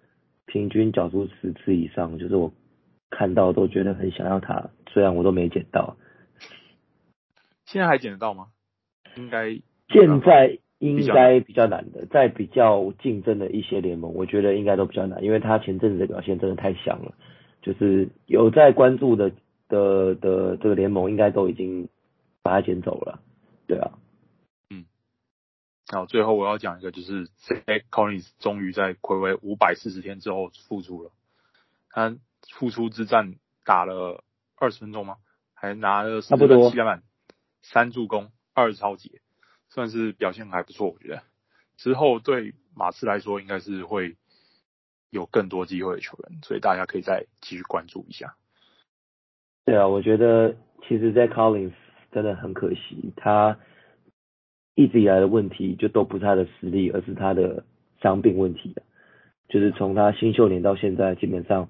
[0.46, 2.52] 平均缴出十次以上，就是我
[3.10, 5.98] 看到都觉得很想要他，虽然我都没捡到。
[7.66, 8.48] 现在还捡得到吗？
[9.16, 9.62] 应该。
[9.92, 17.16] 现在应该比较难的，在比较竞争的一些联盟，我觉得应该都比较难，因为他前阵子的表现真的太香了，
[17.64, 19.32] 就是有在关注的
[19.68, 21.90] 的的这个联盟，应该都已经
[22.44, 23.20] 把他捡走了，
[23.66, 23.98] 对啊，
[24.70, 24.86] 嗯，
[25.92, 31.12] 好，最后我要讲一个，就是 Zach Collins 终于在暌违五百四十天之后复出了，
[31.90, 32.16] 他
[32.52, 33.36] 复出之战
[33.66, 34.24] 打了
[34.56, 35.18] 二十分钟吗？
[35.54, 37.04] 还拿了差不多七篮板、
[37.62, 39.22] 三助攻、二抄截。
[39.72, 41.22] 算是表现还不错，我觉得
[41.78, 44.18] 之后对马刺来说应该是会
[45.12, 48.36] 有更多机会的球员，所以大家可以再继续关注一下。
[49.66, 50.58] 对啊，我觉得
[50.88, 51.74] 其实，在 Collins
[52.12, 53.60] 真的很可惜，他
[54.74, 57.64] 一直以来的问题就都不是他的实力，而是他的
[58.02, 58.76] 伤病问题。
[59.50, 61.70] 就是从他新秀年到现在，基本上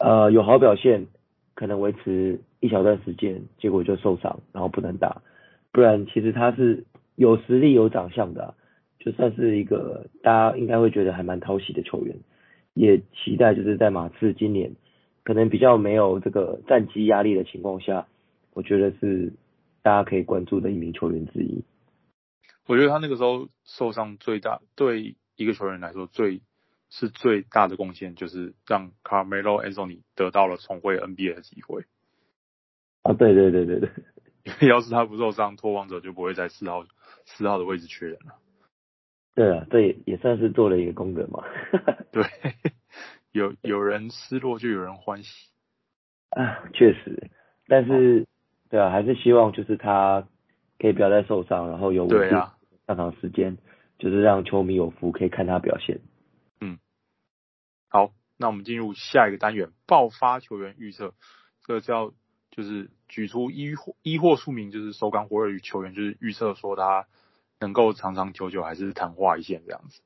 [0.00, 1.06] 呃有好表现，
[1.54, 5.22] 可能维持一小段时间，结果就受伤，然后不能打。
[5.70, 6.84] 不然其实他是。
[7.16, 8.54] 有实力、有长相的、
[8.98, 12.16] 就算是一个大家应该会觉得还蛮讨喜的球员，
[12.72, 14.74] 也期待就是在马刺今年
[15.22, 18.06] 可能比较没有这个战绩压力的情况下，
[18.54, 19.34] 我觉得是
[19.82, 21.62] 大家可以关注的一名球员之一。
[22.66, 26.40] 我觉得他那个时候受伤最大，对一个球员来说最
[26.90, 31.84] 是最大的贡献，就是让 Carmelo Anthony 得到了重回 NBA 的机会。
[33.02, 36.84] 啊，对对对对对，要是他不受伤，拓荒者就不会在四号
[37.24, 38.34] 四号的位置缺人了。
[39.34, 41.44] 对啊，这也也算是做了一个功德嘛。
[42.12, 42.24] 对，
[43.32, 45.48] 有有人失落就有人欢喜。
[46.30, 47.30] 啊，确实，
[47.66, 48.26] 但是、哦、
[48.68, 50.26] 对啊，还是希望就是他
[50.78, 52.38] 可以不要再受伤，然后有稳定
[52.86, 53.56] 上场时间，
[53.98, 56.00] 就是让球迷有福可以看他表现。
[57.90, 61.14] 嗯，好，那我们进入下一个单元，爆发球员预测，
[61.66, 62.12] 这个叫
[62.50, 67.06] 就是举出一或一或数名，就是手感火热与球员，就是预测说他。
[67.62, 70.00] 能够长长久久还是昙花一现这样子。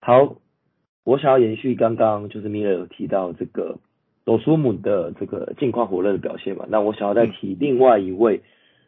[0.00, 0.36] 好，
[1.02, 3.80] 我想要延续刚刚就是米勒有提到这个
[4.24, 8.44] 罗苏姆的这个近况火热的表现嘛，那我想要再提另外一位，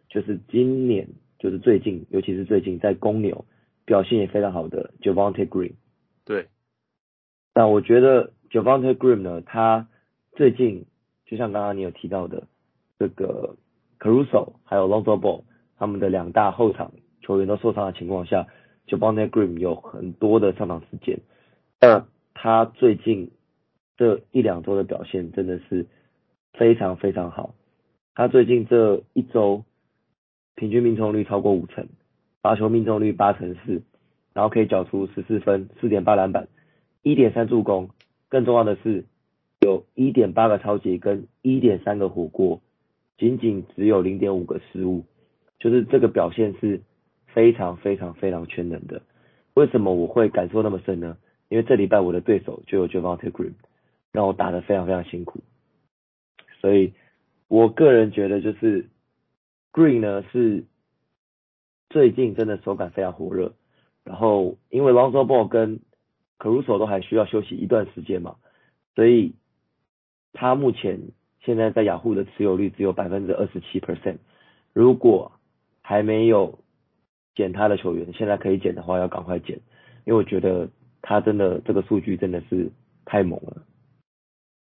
[0.08, 1.08] 就是今年
[1.40, 3.44] 就是最近，尤其是最近在公牛
[3.84, 5.72] 表现也非常好的 Javante Green。
[6.24, 6.46] 对。
[7.56, 9.88] 那我觉得 Javonte Green 呢，他
[10.32, 10.84] 最近
[11.24, 12.46] 就像刚刚你有提到的
[12.98, 13.56] 这个
[13.98, 15.44] Caruso 还有 Lonzo Ball
[15.78, 16.92] 他们的两大后场。
[17.22, 18.46] 球员都受伤的情况下
[18.86, 21.18] ，Javonte Green 有很多的上场时间。
[21.80, 23.32] 那他最近
[23.96, 25.86] 这一两周的表现真的是
[26.52, 27.54] 非常非常好。
[28.14, 29.64] 他最近这一周
[30.54, 31.88] 平均命中率超过五成，
[32.42, 33.82] 罚球命中率八成四，
[34.32, 36.46] 然后可以缴出十四分、四点八篮板、
[37.06, 37.90] 一点三助攻。
[38.28, 39.04] 更重要的是，
[39.60, 42.60] 有一点八个超级跟一点三个火锅，
[43.16, 45.04] 仅仅只有零点五个失误，
[45.60, 46.82] 就是这个表现是。
[47.36, 49.02] 非常非常非常全能的，
[49.52, 51.18] 为什么我会感受那么深呢？
[51.50, 53.52] 因为这礼拜我的对手就有 Javonte Green，
[54.10, 55.40] 让我打得非常非常辛苦，
[56.62, 56.94] 所以
[57.48, 58.88] 我个人觉得就是
[59.70, 60.64] Green 呢是
[61.90, 63.52] 最近真的手感非常火热，
[64.02, 65.80] 然后因为 Lonzo Ball 跟
[66.38, 68.36] Caruso 都还需要休息一段时间嘛，
[68.94, 69.34] 所以
[70.32, 71.00] 他目前
[71.40, 74.18] 现在在雅虎的持有率只有百分之二十七 percent，
[74.72, 75.32] 如果
[75.82, 76.58] 还没有
[77.34, 79.60] 减他的球员，现在可以减的话要赶快减，
[80.04, 80.70] 因为我觉得
[81.02, 82.72] 他真的这个数据真的是
[83.04, 83.62] 太猛了。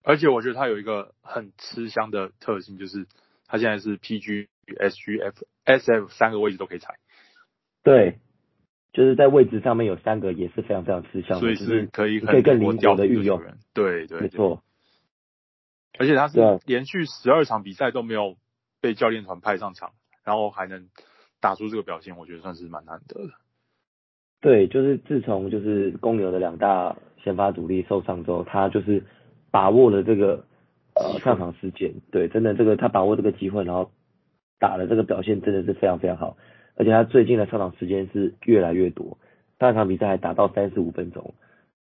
[0.04, 3.06] 而且我觉得他有一个很吃香的特性，就是
[3.46, 6.98] 他现在是 PG、SG、F、SF 三个位置都可以踩。
[7.82, 8.18] 对，
[8.98, 13.40] 就是在位置上面有三个也是非常非常吃香的，所以是可以可以更灵活的运用。
[13.72, 14.62] 对对，没错。
[15.98, 18.36] 而且他是连续十二场比赛都没有
[18.80, 19.92] 被教练团派上场，
[20.24, 20.88] 然后还能。
[21.40, 23.30] 打出这个表现，我觉得算是蛮难得的。
[24.40, 29.04] 对，就是自从就是公牛的两大先发主力受伤之后，他就是
[29.52, 30.44] 把握了这个
[30.96, 31.94] 呃上场时间。
[32.10, 33.92] 对，真的这个他把握这个机会，然后
[34.58, 36.36] 打的这个表现真的是非常非常好。
[36.78, 39.18] 而且他最近的上场时间是越来越多，
[39.58, 41.34] 上场比赛还打到三十五分钟，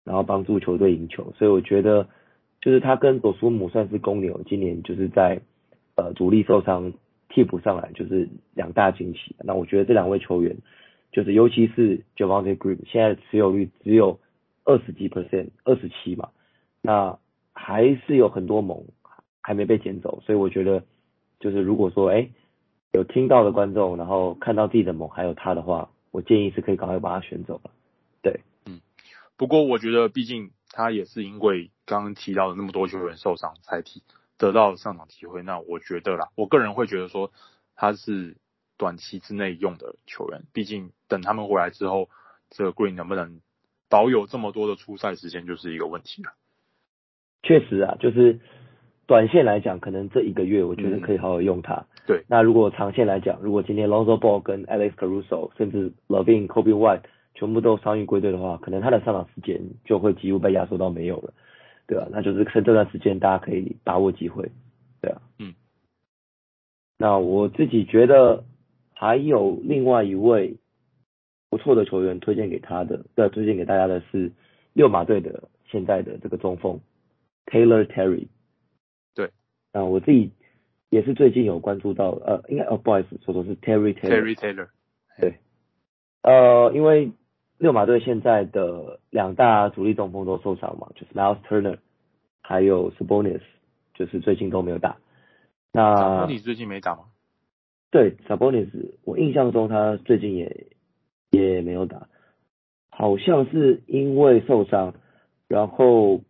[0.04, 1.34] 然后帮助球队赢球。
[1.36, 2.08] 所以我觉得
[2.62, 5.42] 就是他跟朵苏姆算是公牛今年就是在
[5.96, 6.94] 呃主力受伤。
[7.30, 9.34] 替补上来就是两大惊喜。
[9.40, 10.56] 那我觉得这两位球员，
[11.10, 14.20] 就是尤其是 Javonte Green，现在持有率只有
[14.64, 16.28] 二十几 percent，二十七嘛，
[16.80, 17.18] 那
[17.52, 18.84] 还是有很多猛
[19.40, 20.22] 还没被捡走。
[20.24, 20.84] 所以我觉得，
[21.40, 22.28] 就是如果说哎、
[22.94, 27.70] 有听到的观众，然后看到自己的猛还有他的话，我建议是可以赶快把他选走了。
[28.22, 28.80] 对，嗯，
[29.36, 34.02] 不过我觉得毕竟他也是因为刚刚提到的那么多球员受伤才提。
[34.36, 37.30] 得到上场机会，那我觉得啦，我个人会觉得说
[37.76, 38.36] 他是
[38.76, 42.10] 短期之内用的球员，毕竟等他们回来之后，
[42.50, 43.40] 这个 Green 能不能
[43.88, 46.32] 保有这么多的出赛时间就是一个问题了。
[47.44, 48.40] 确实啊，就是
[49.06, 51.74] 短线来讲，可能这一个月我觉得可以好好用他。
[51.76, 57.02] 嗯、对，那如果长线来讲，如果今天 Lonzo Ball 跟 Alex Caruso 甚至 LaVine、Coby White
[57.34, 61.32] 全部都伤愈归队的话，可能他的上场时间就会几乎被压缩到没有了。
[61.86, 64.50] 对啊，那就是趁这段时间，大家可以把握机会。
[65.00, 65.54] 对啊，嗯。
[66.98, 68.44] 那我自己觉得
[68.92, 70.56] 还有另外一位
[71.50, 74.30] 不错的球员推荐给他的，对，推荐给大家的是
[74.72, 76.80] 六马队的现在的这个中锋
[77.46, 78.28] Taylor Terry。
[79.14, 79.30] 对，
[79.72, 80.30] 那我自己
[80.90, 84.10] 也是最近有关注到，呃，应该哦，不好意思，说错是 Terry Taylor。
[84.10, 84.68] Terry Taylor。
[85.20, 85.38] 对，
[86.22, 87.12] 呃，因为。
[87.56, 91.78] 六马队现在的两大主力中锋都受伤嘛，就是 Miles Turner，
[92.42, 93.40] 还有 Sabonis，
[93.94, 94.96] 就是最近都没有打。
[95.72, 97.04] 那 Sabonis 最近没打吗？
[97.92, 98.68] 对，Sabonis，
[99.04, 100.66] 我印象中他最近也
[101.30, 102.08] 也没有打，
[102.90, 104.92] 好像是因为受伤，
[105.46, 106.22] 然后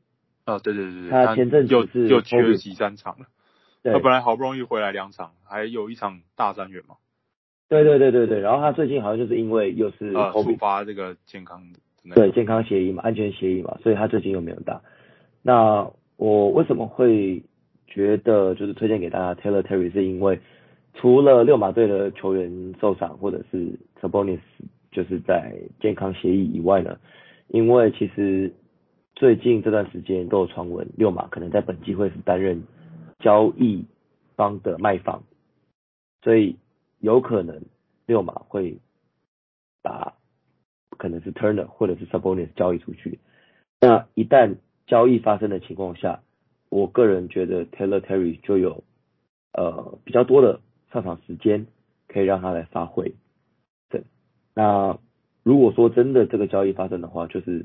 [0.45, 3.27] 哦，对对对对，他前阵子是就缺席三场了，
[3.93, 6.97] 他本来好不容易回来两场，还有一场大三元嘛。
[7.69, 14.81] 对对对对对，然后他最近好像就是因为又是触发这个健康的对健康协议嘛，安全协议嘛，所以他最近又没有打。
[15.43, 17.43] 那我为什么会
[17.87, 20.39] 觉得就是推荐给大家 Taylor Terry，是因为
[20.95, 24.41] 除了六马队的球员受伤，或者是 Sabonis
[24.93, 26.99] 就是在健康协议以外呢，
[27.49, 28.53] 因为其实
[29.17, 32.63] 最近这段时间都有传闻，六马可能在本季会是担任
[33.25, 33.87] 交易
[34.37, 35.23] 方的卖方，
[36.21, 36.59] 所以
[37.01, 37.63] 有可能
[38.05, 38.77] 六马会
[39.81, 40.15] 把
[40.91, 43.19] 可能是 Turner 或者是 Subonis 交易出去。
[43.81, 44.57] 那一旦
[44.87, 46.21] 交易发生的情况下，
[46.69, 48.85] 我个人觉得 Taylor Terry 就有
[49.55, 50.61] 呃比较多的
[50.93, 51.67] 上场时间
[52.09, 53.15] 可以让他来发挥。
[53.89, 54.05] 对，
[54.55, 54.99] 那
[55.43, 57.65] 如果说真的这个交易发生的话，就是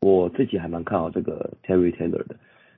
[0.00, 2.36] 我自己还蛮看好这个 Terry Taylor 的，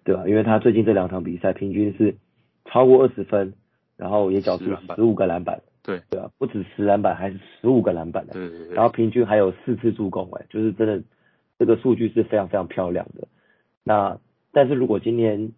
[0.08, 0.24] 对吧？
[0.26, 2.16] 因为他最近这两场比赛平均是
[2.64, 3.52] 超过二十分，
[3.96, 4.64] 然后也缴出
[4.96, 11.02] 十五个篮板，对对啊，不止十篮板，还是十五个篮板的，对对对，然后平均还有四次助攻，哎，就是真的。
[11.60, 13.26] 这个数据是非常非常漂亮的。
[13.82, 14.20] 那
[14.52, 15.50] 但是如果今年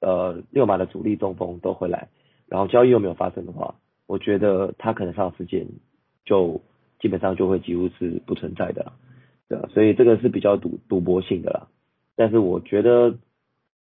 [0.00, 2.10] 呃六马的主力中锋都回来，
[2.46, 3.74] 然后交易又没有发生的话，
[4.06, 5.66] 我觉得他可能上时间
[6.24, 6.60] 就
[7.00, 8.92] 基本上就会几乎是不存在的，
[9.48, 11.66] 对，所以这个是比较赌赌博性的啦。
[12.14, 13.16] 但是我觉得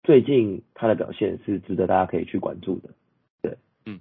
[0.03, 2.91] 最近他的表现是值得大家可以去关注的。
[3.43, 4.01] 对，嗯，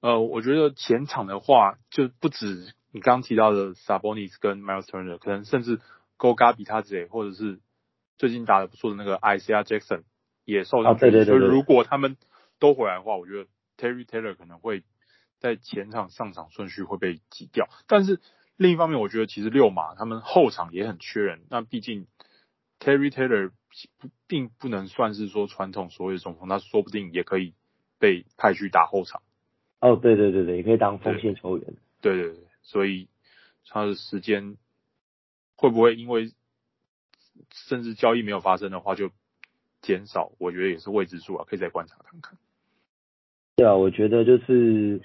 [0.00, 5.80] 呃，我觉得前场的话就不止你刚刚提到的 Sabonis 跟 Miles Turner，可能甚至
[6.18, 7.60] Goga Bitadze 或者是
[8.16, 10.02] 最近打的不错的那个 Isaiah Jackson
[10.44, 11.38] 也受伤，对对对。
[11.38, 12.16] 所以如果他们
[12.58, 14.82] 都回来的话，我觉得 Terry Taylor 可能会
[15.38, 17.68] 在前场上场顺序会被挤掉。
[17.86, 18.20] 但是
[18.56, 21.42] 另一方面，我觉得其实六马他们后场也很缺人。
[21.48, 22.06] 那毕竟
[22.80, 23.52] Terry Taylor
[24.26, 27.54] 并不能算是说传统所谓的中锋，他说不定也可以
[27.98, 29.22] 被派去打后场。
[29.80, 31.74] 哦，对对对对，也可以当锋线球员。
[32.00, 33.08] 对对对，所以
[33.66, 34.56] 他的时间。
[35.60, 36.30] 会不会因为
[37.50, 39.10] 甚至交易没有发生的话就
[39.82, 40.30] 减少？
[40.38, 42.38] 我觉得也是未知数啊，可以再观察看看。
[43.56, 45.02] 对啊，我觉得就是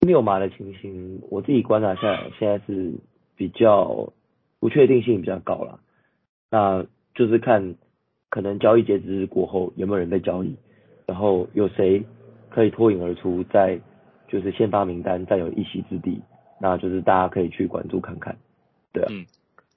[0.00, 2.94] 六马的情形，我自己观察下来，现在是
[3.36, 4.10] 比较
[4.58, 5.80] 不确定性比较高了。
[6.48, 6.86] 那
[7.18, 7.74] 就是看
[8.30, 10.54] 可能交易截止日过后有没有人被交易，
[11.04, 12.06] 然后有谁
[12.48, 13.80] 可以脱颖而出，在
[14.28, 16.22] 就是先发名单再有一席之地，
[16.60, 18.38] 那就是大家可以去关注看看。
[18.92, 19.08] 对啊。
[19.10, 19.26] 嗯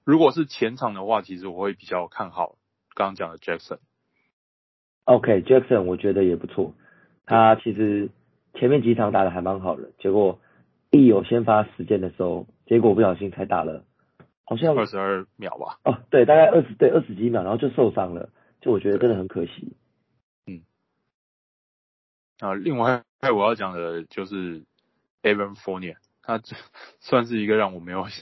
[0.04, 2.58] 如果是前场的话，其实我会比较看好
[2.96, 3.78] 刚刚讲的 Jackson。
[5.06, 6.74] OK，Jackson，okay，我觉得也不错。
[7.26, 8.10] 他其实
[8.56, 10.40] 前面几场打的还蛮好的，结果
[10.92, 13.84] 一有先发时间的时候，结果不小心才打了，
[14.52, 15.80] 好像二十二秒吧。
[15.86, 19.78] 哦，对，大概二十对二十几秒，然后就受伤了，就我觉得真的很可惜。
[20.46, 20.64] 嗯。
[22.40, 24.66] 啊，另外还有我要讲的就是
[25.24, 26.58] Evan Fournier，他这
[27.00, 28.06] 算是一个让我没有。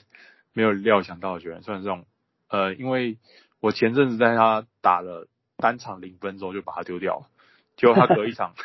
[0.51, 2.05] 没有料想到的球员，算是这种，
[2.49, 3.19] 呃，因为
[3.61, 7.29] 我前阵子在他打了单场零分之后就把他丢掉了，
[7.77, 8.55] 结果他隔一场，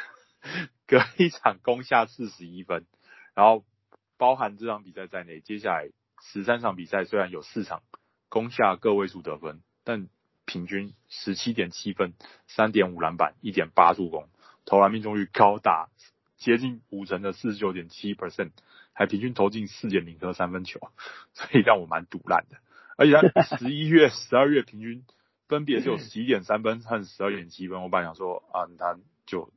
[0.89, 2.87] 隔一场攻下四十一分，
[3.35, 3.65] 然后
[4.17, 5.91] 包含这场比赛在内，接下来
[6.33, 7.83] 十三场比赛虽然有四场
[8.29, 10.09] 攻下个位数得分，但
[10.45, 12.15] 平均十七点七分，
[12.47, 14.29] 三点五篮板，一点八助攻，
[14.65, 15.89] 投篮命中率高达
[16.37, 18.51] 接近五成的四十九点七 percent。
[18.97, 20.79] 还平均投进四点零颗三分球，
[21.35, 22.59] 所以让我蛮赌烂的。
[22.97, 25.05] 而且他十一月、 十二月平均
[25.49, 27.83] 分别是有十一点三分和十二点七分。
[27.83, 29.53] 我本来想说啊，他就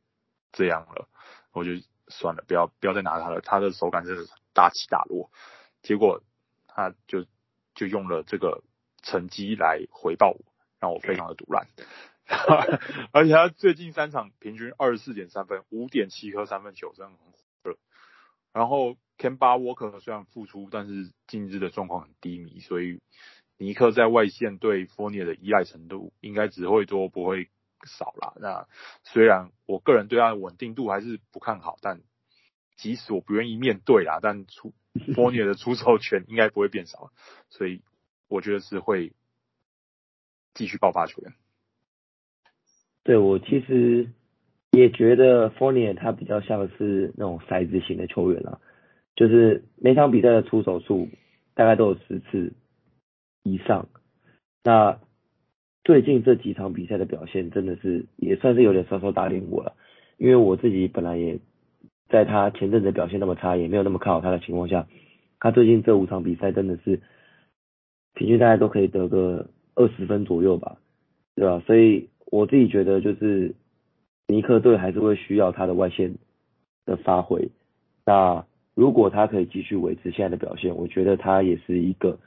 [0.52, 1.08] 这样了，
[1.54, 1.74] 我就
[2.08, 3.40] 算了，不要不要再拿他了。
[3.42, 5.30] 他的手感真的是大起大落，
[5.84, 6.24] 结果
[6.78, 7.26] 他就
[7.76, 8.64] 就用了这个
[9.04, 10.40] 成绩来回报我，
[10.80, 11.68] 让我非常的赌烂。
[13.12, 17.78] 而且他最近三场平均二十四点三分，五点七颗三分球，真的很火热。
[18.54, 18.96] 然后。
[19.18, 23.02] Kemba Walker 虽然复出，但是近日的状况很低迷，所以
[23.58, 27.50] 尼克在外线对 Fournier 的依赖程度应该只会多不会
[27.84, 28.34] 少啦。
[28.36, 28.68] 那
[29.04, 32.02] 虽然我个人对他的稳定度还是不看好，但
[32.76, 34.76] 即使我不愿意面对啦，但出
[35.16, 37.12] Fornia 的出手权应该不会变少，
[37.50, 37.82] 所以
[38.28, 39.14] 我觉得是会
[40.54, 41.34] 继续爆发球员。
[43.04, 44.10] 对，我其实
[44.72, 48.60] 也觉得 f o r n i e r 他比较像是那种骰子型的球员啊。
[49.16, 51.10] 就是每场比赛的出手数
[51.56, 52.54] 大概都有十次
[53.42, 53.88] 以上，
[54.64, 55.00] 那
[55.84, 59.76] 最近这几场比赛的表现真的是也算是有点稍稍打脸我了，
[60.18, 61.40] 因为我自己本来也
[62.10, 64.88] 在他前阵子表现那么差，也没有那么看好他的情况下，
[65.40, 67.02] 他最近这五场比赛真的是
[68.14, 70.78] 平均大概都可以得个二十分左右吧，
[71.36, 71.62] 对吧？
[71.66, 73.56] 所以我自己觉得就是
[74.28, 76.16] 尼克队还是会需要他的外线
[76.86, 77.50] 的发挥，
[78.06, 78.46] 那。
[78.78, 82.20] 如果他可以继续维持现在的表现，我觉得他也是一个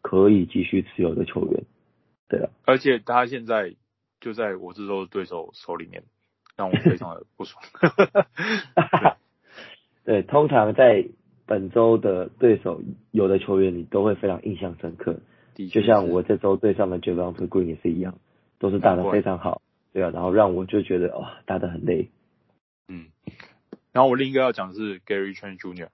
[0.00, 1.62] 可以继续持有的球员。
[2.26, 3.76] 对啊，而且他现在
[4.18, 6.02] 就在我这周的对手手里面，
[6.56, 7.62] 让我非常的不爽。
[10.04, 11.08] 对，通常在
[11.46, 15.20] 本周的对手有的球员，你都会非常印象深刻。
[15.70, 18.18] 就像我这周对上的 Javonte Green 也是一样，
[18.58, 19.60] 都是打得非常好，
[19.92, 22.10] 对啊，然后让我就觉得哇，打得很累。
[22.88, 23.08] 嗯，
[23.92, 25.90] 然后我另一个要讲的是 Gary Trent Jr.，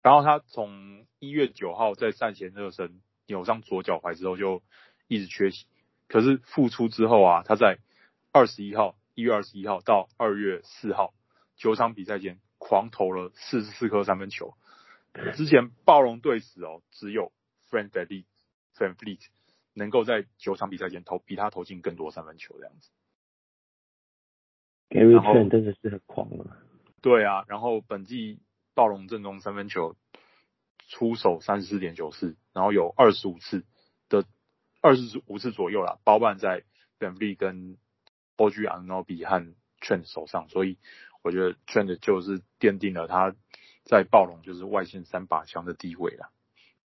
[0.00, 4.62] 然后他从一月九号在赛前热身扭伤左脚踝之后就
[5.08, 5.66] 一直缺席，
[6.06, 7.78] 可是复出之后啊，他在
[8.32, 11.14] 二十一号，一月二十一号到二月四号
[11.56, 14.54] 九场比赛间狂投了四十四颗三分球，
[15.34, 17.32] 之前暴龙队史哦只有
[17.70, 18.24] Fred VanVleet
[18.76, 19.26] VanVleet
[19.72, 22.90] 能够在九场比赛间投比他投进更多三分球这样子。
[24.90, 26.56] Gary Trent 真的是很狂了。
[27.00, 28.40] 对啊，然后本季
[28.74, 29.96] 暴龙阵中三分球
[30.88, 33.64] 出手三十四点九次，然后有二十五次
[34.08, 34.24] 的
[34.80, 36.64] 二十五次左右啦，包办在
[36.98, 37.76] VanVleet 跟
[38.36, 40.78] OG Anunoby 和 Trent 手上，所以
[41.22, 43.34] 我觉得 Trent 就是奠定了他
[43.84, 46.30] 在暴龙就是外线三把枪的地位了。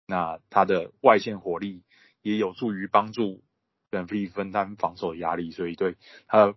[0.06, 1.82] 那他的外线火力
[2.22, 3.42] 也有助于帮助
[3.90, 6.54] VanVleet 分担防守的压力，所以对他的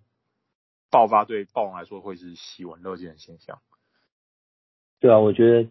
[0.91, 3.61] 爆发对暴龙来说会是喜闻乐见的现象。
[4.99, 5.69] 对啊，我觉得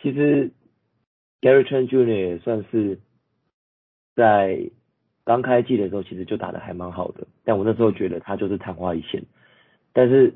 [0.00, 0.52] 其实
[1.40, 2.06] Gary Trent Jr.
[2.06, 3.00] 也算是
[4.14, 4.70] 在
[5.28, 9.24] 刚开季的时候其实就打得还蛮好的，但我那时候觉得他就是昙花一现，
[9.92, 10.34] 但是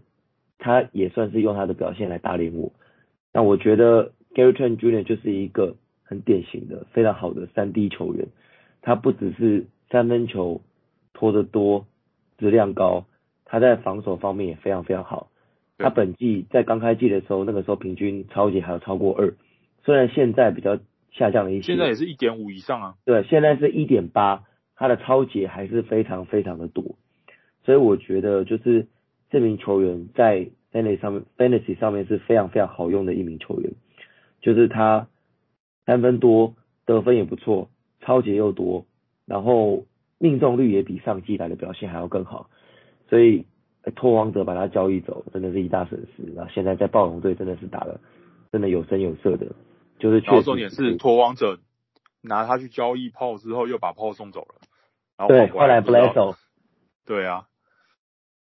[0.58, 2.72] 他也算是用他的表现来打脸我。
[3.32, 5.02] 那我觉得 Gary Trent Jr.
[5.02, 5.76] 就是一个。
[6.04, 8.26] 很典型的非常好的三 D 球员，
[8.82, 10.60] 他不只是三分球
[11.14, 11.86] 投得多、
[12.36, 13.06] 质量高，
[13.46, 15.30] 他在防守方面也非常非常好。
[15.78, 19.32] 他本季在刚开季的时候，那个时候平均超级还有超过二，
[19.86, 20.76] 虽然现在比较
[21.12, 22.94] 下降了一些，现在也是一点五以上啊。
[23.06, 24.44] 对，现在是一点八，
[24.82, 26.96] 他的抄截还是非常非常的多，
[27.64, 28.88] 所以我觉得就是
[29.30, 33.72] 这名球员在 Fantasy 上面，Fantasy 上面是非常非常好用的一名球员，
[34.40, 35.06] 就是他。
[35.84, 36.54] 三分多，
[36.86, 37.68] 得分也不错，
[38.02, 38.86] 抄截又多，
[39.26, 39.84] 然后
[40.18, 42.50] 命中率也比上季来的表现还要更好，
[43.08, 43.46] 所以
[43.96, 46.32] 拓荒者把他交易走，真的是一大损失。
[46.36, 47.98] 然后现在在暴龙队真的是打的，
[48.52, 49.56] 真的有声有色的，
[49.98, 50.30] 就是确实。
[50.30, 51.58] 然后重点是拓荒者
[52.20, 54.61] 拿他去交易炮之后，又把炮送走了。
[55.28, 56.36] 然后对，后来 Bledsoe。
[57.04, 57.46] 对啊，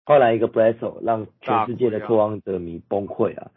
[0.05, 3.51] 后来一个 Bledsoe 让全世界的拓荒者迷崩溃啊，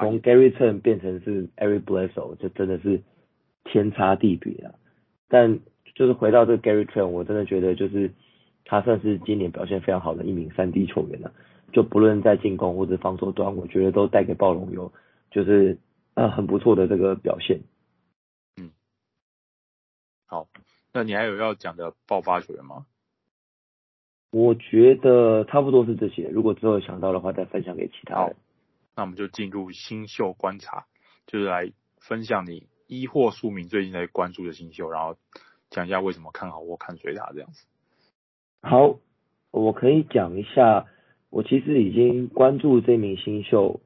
[0.00, 3.02] 从 Gary Trent 变成是 Eric Bledsoe，就真的是。
[3.64, 4.74] 天差地别啊！
[5.28, 5.60] 但
[5.94, 8.12] 就是回到这个 Gary Trent，我真的觉得就是
[8.64, 11.32] 他算是今年表现非常好的一名三 D 球员了。
[11.72, 14.92] 就不论在进攻或者防守端，我觉得都带给暴龙有
[15.30, 15.78] 就是
[16.14, 17.60] 呃很不错的这个表现。
[18.60, 18.72] 嗯，
[20.26, 20.48] 好，
[20.92, 22.86] 那你还有要讲的爆发球员吗？
[24.30, 28.36] 我觉得差不多是这些，如果之后想到的话，再分享给其他人。
[28.96, 30.86] 那我们就进入新秀观察，
[31.26, 32.66] 就是来分享你。
[32.88, 35.16] 一或数名最近在关注的新秀，然后
[35.70, 37.66] 讲一下为什么看好或看衰他这样子。
[38.60, 38.98] 好，
[39.50, 40.86] 我可以讲一下，
[41.30, 43.80] 我其实已经关注这名新秀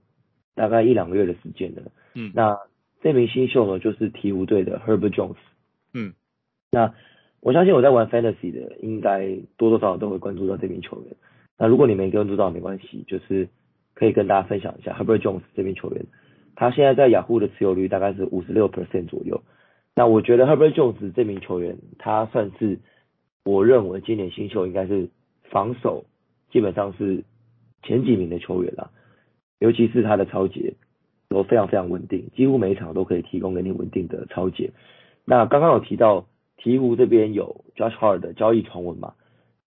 [0.57, 1.93] 大概一两个月的时间了。
[2.15, 2.59] 嗯，那
[3.01, 5.37] 这名新秀呢，就是鹈鹕队的 Herbert Jones。
[6.71, 6.95] 那
[7.41, 11.17] 我相信我在玩 Fantasy 的，应该多多少少都会关注到这名球员。
[11.59, 13.49] 那如果你没关注到，没关系，就是
[13.95, 16.05] 可以跟大家分享一下 Herbert Jones 这名球员。
[16.55, 19.43] 他现在在雅虎的持有率大概是五十六 percent 左右。
[19.95, 22.79] 那我觉得 Herbert Jones 这名球员，他算是
[23.45, 25.09] 我认为今年新秀应该是
[25.51, 26.05] 防守
[26.51, 27.25] 基本上是
[27.83, 28.91] 前几名的球员了，
[29.59, 30.75] 尤其是他的抄截
[31.29, 34.73] 都非常非常稳定，几乎每一场都可以提供给你稳定的抄截。
[35.25, 36.27] 那刚刚有提到
[36.59, 39.15] 鹈鹕这边有 Josh Hart 的交易传闻嘛？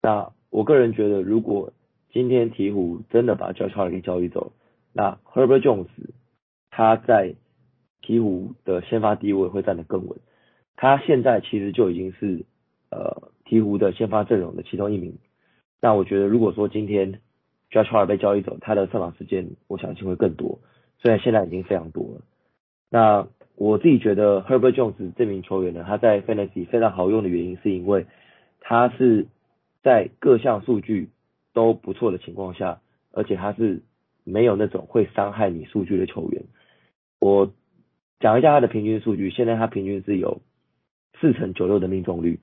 [0.01, 1.73] 那我个人觉得，如果
[2.11, 4.53] 今天鹈鹕真的把 Josh Hart 给交易走，
[4.93, 5.87] 那 Herbert Jones
[6.69, 7.35] 他在
[8.01, 10.19] 鹈鹕的先发地位会站得更稳，
[10.75, 12.45] 他现在其实就已经是
[12.91, 15.17] 呃鹈鹕的先发阵容的其中一名。
[15.81, 17.19] 那我觉得如果说今天
[17.71, 20.59] Josh Hart 被交易走，他的上场时间我相信会更多，
[20.99, 22.21] 虽然现在已经非常多了。
[22.89, 23.27] 那
[23.57, 28.05] 我自己觉得 Herbert Jones 这名球员呢，他在 Fantasy 非常好用的原因是因为
[28.59, 29.27] 他是
[29.81, 31.09] 在各项数据
[31.53, 32.81] 都不错的情况下，
[33.11, 33.81] 而且他是
[34.25, 36.43] 没有那种会伤害你数据的球员。
[37.19, 37.53] 我
[38.19, 40.41] 讲一下他的平均数据，现在他平均是有
[41.21, 42.39] 四成九六的命中率，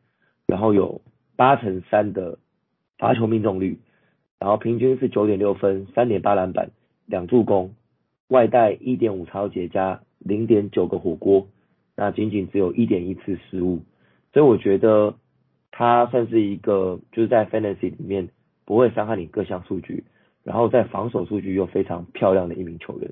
[0.47, 1.03] 然后有
[1.37, 2.39] 八成三的
[2.97, 3.79] 罚球命中率，
[4.39, 6.71] 然后平均是九点六分，三点八篮板，
[7.05, 7.75] 两助攻，
[8.29, 11.49] 外带一点五抄截加零点九个火锅，
[11.97, 13.83] 那仅仅只有一点一次失误，
[14.33, 15.17] 所以我觉得
[15.71, 18.31] 他算是一个就是在 Fantasy 里面
[18.65, 20.05] 不会伤害你各项数据，
[20.45, 23.11] 然后在防守数据又非常漂亮的一名球员。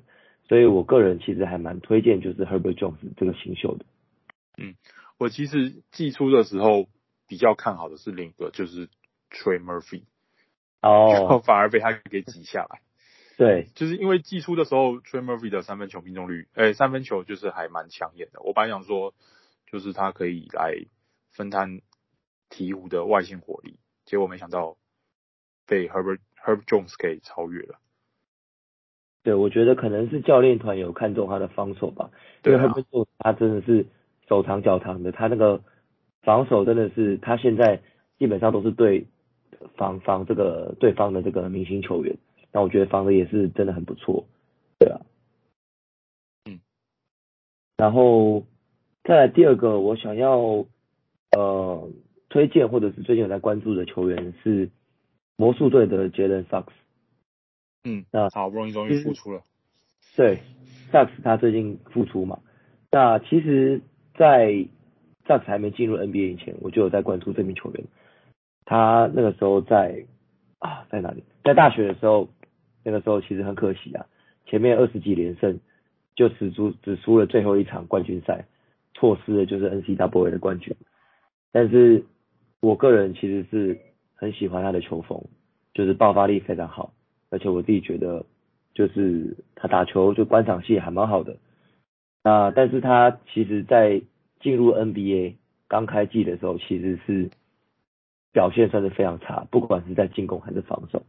[0.49, 3.85] 所以我个人其实还蛮推荐就是 Herbert Jones 这个新秀的。
[4.59, 4.75] 嗯，
[5.17, 6.87] 我其实寄出的时候
[7.29, 8.89] 比较看好的是另一个，就是
[9.31, 10.03] Trey Murphy，
[10.83, 12.81] 哦，反而被他给挤下来。
[13.41, 18.43] 对，就是因为季初的时候，Trey Murphy 的三分球命中率，诶、欸，三分球就是还蛮抢眼的。
[18.43, 19.15] 我本来想说，
[19.67, 20.75] 就是他可以来
[21.31, 21.81] 分摊
[22.51, 24.77] 鹈鹕的外线火力，结果没想到
[25.67, 27.79] 被 Herbert Herb Jones 给超越了。
[29.23, 32.11] 对，我觉得可能是教练团有看中他的防守吧，
[32.43, 33.87] 对啊、因为 Herbert Jones 他真的是
[34.29, 35.63] 手长脚长的，他那个
[36.21, 37.81] 防守真的是他现在
[38.19, 39.07] 基本上都是对
[39.79, 42.19] 防防这个对方的这个明星球员。
[42.53, 44.25] 那我觉得防的也是真的很不错，
[44.79, 45.01] 对啊，
[46.47, 46.61] 嗯，
[47.77, 48.45] 然后
[49.05, 50.67] 再来第二个，我想要
[51.31, 51.89] 呃
[52.29, 54.69] 推荐或者是最近有在关注的球员是
[55.37, 56.73] 魔术队的 Jalen Suggs，
[57.85, 59.45] 嗯，那好不容易终于复出了，
[60.17, 60.41] 对
[60.91, 62.41] ，Suggs 他最近复出嘛，
[62.91, 63.81] 那其实，
[64.15, 64.67] 在
[65.25, 67.85] Suggs 还没进入 NBA 以前，我就有在关注这名球员，
[68.65, 70.05] 他那个时候在
[70.59, 71.23] 啊在哪里？
[71.45, 72.29] 在大学的时候。
[72.83, 74.07] 那个时候其实很可惜啊，
[74.47, 75.59] 前面二十几连胜
[76.15, 78.47] 就只输只输了最后一场冠军赛，
[78.95, 80.75] 错失了就是 NCAA 的冠军。
[81.53, 82.05] 但是
[82.61, 83.79] 我个人其实是
[84.15, 85.25] 很喜欢他的球风，
[85.75, 86.93] 就是爆发力非常好，
[87.31, 88.25] 而且我自己觉得
[88.75, 91.37] 就是他打球就观赏性还蛮好的。
[92.23, 94.03] 那但是他其实在
[94.41, 95.35] 进入 NBA
[95.69, 97.31] 刚开季的时候，其实是
[98.33, 101.03] 表现算是非常差，不管是在进攻还是防守。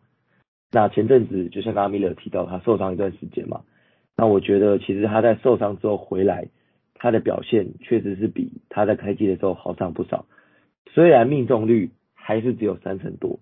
[0.72, 3.62] 那前阵子就像刚刚米勒提到，他受伤一段时间嘛，
[4.16, 6.48] 那我觉得其实他在受伤之后回来，
[6.94, 10.26] 他的表现确实是比他在开季的时候好上不少。
[10.94, 13.40] 虽然命中率还是只有三成多，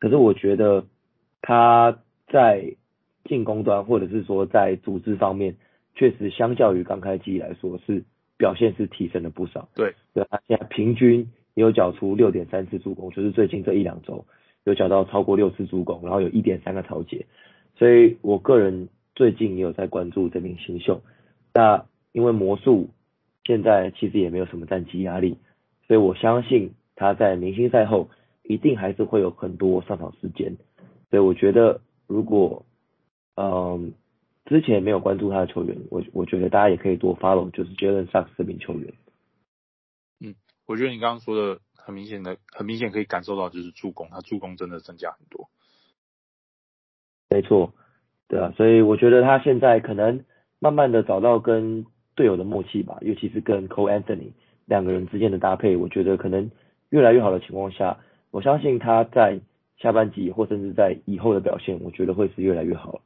[0.00, 0.86] 可是我觉得
[1.40, 2.74] 他在
[3.24, 5.54] 进攻端或者是说在组织方面，
[5.94, 8.02] 确实相较于刚开季来说是
[8.36, 9.68] 表现是提升了不少。
[9.76, 11.20] 对，对，他现在平均
[11.54, 14.24] 也有缴出六点三次助攻，就是最近这一两周。
[14.64, 17.26] 有缴到超过六次助攻，然后有一点三个抄截，
[17.76, 21.02] 所以我个人最近也有在关注这名新秀。
[21.52, 22.90] 那因为魔术
[23.44, 25.36] 现在其实也没有什么战绩压力，
[25.88, 28.08] 所以我相信他在明星赛后
[28.44, 30.56] 一定还是会有很多上场时间。
[31.10, 32.64] 所以我觉得如果
[33.34, 33.92] 嗯
[34.44, 38.94] 之前没有关注他的球员，我我觉得大家也可以多 follow，就是 Jalen Suggs 这名球员。
[40.20, 40.34] 嗯，
[40.66, 41.60] 我觉得你刚刚说的。
[41.84, 45.48] 很明显的，很明显可以感受到，就是助攻，他助攻真的增加很多。
[47.28, 47.74] 没错，
[48.28, 50.24] 对啊，所以我觉得他现在可能
[50.58, 54.32] 慢慢的找到跟队友的默契吧，尤其是跟 Cole Anthony
[54.66, 56.50] 两个人之间的搭配，我觉得可能
[56.90, 57.98] 越来越好的情况下，
[58.30, 59.40] 我相信他在
[59.78, 63.00] 下半季或甚至在以后的表现，我觉得会是越来越好。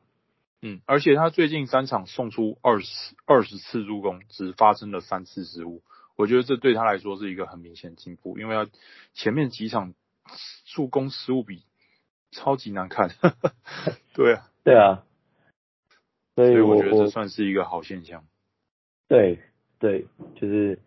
[0.63, 5.83] 嗯，而且他最近三场送出二十二十次助攻，只发生了三次失误。
[6.17, 8.71] 我觉得这对他来说是一个很明显的进步，因为他
[9.13, 9.95] 前面几场
[10.65, 11.63] 助攻失误比
[12.31, 13.11] 超级难看。
[14.15, 15.05] 对啊，对啊，
[16.35, 18.25] 所以我觉得这算是一个好现象。
[19.09, 19.39] 对
[19.79, 20.79] 对，就是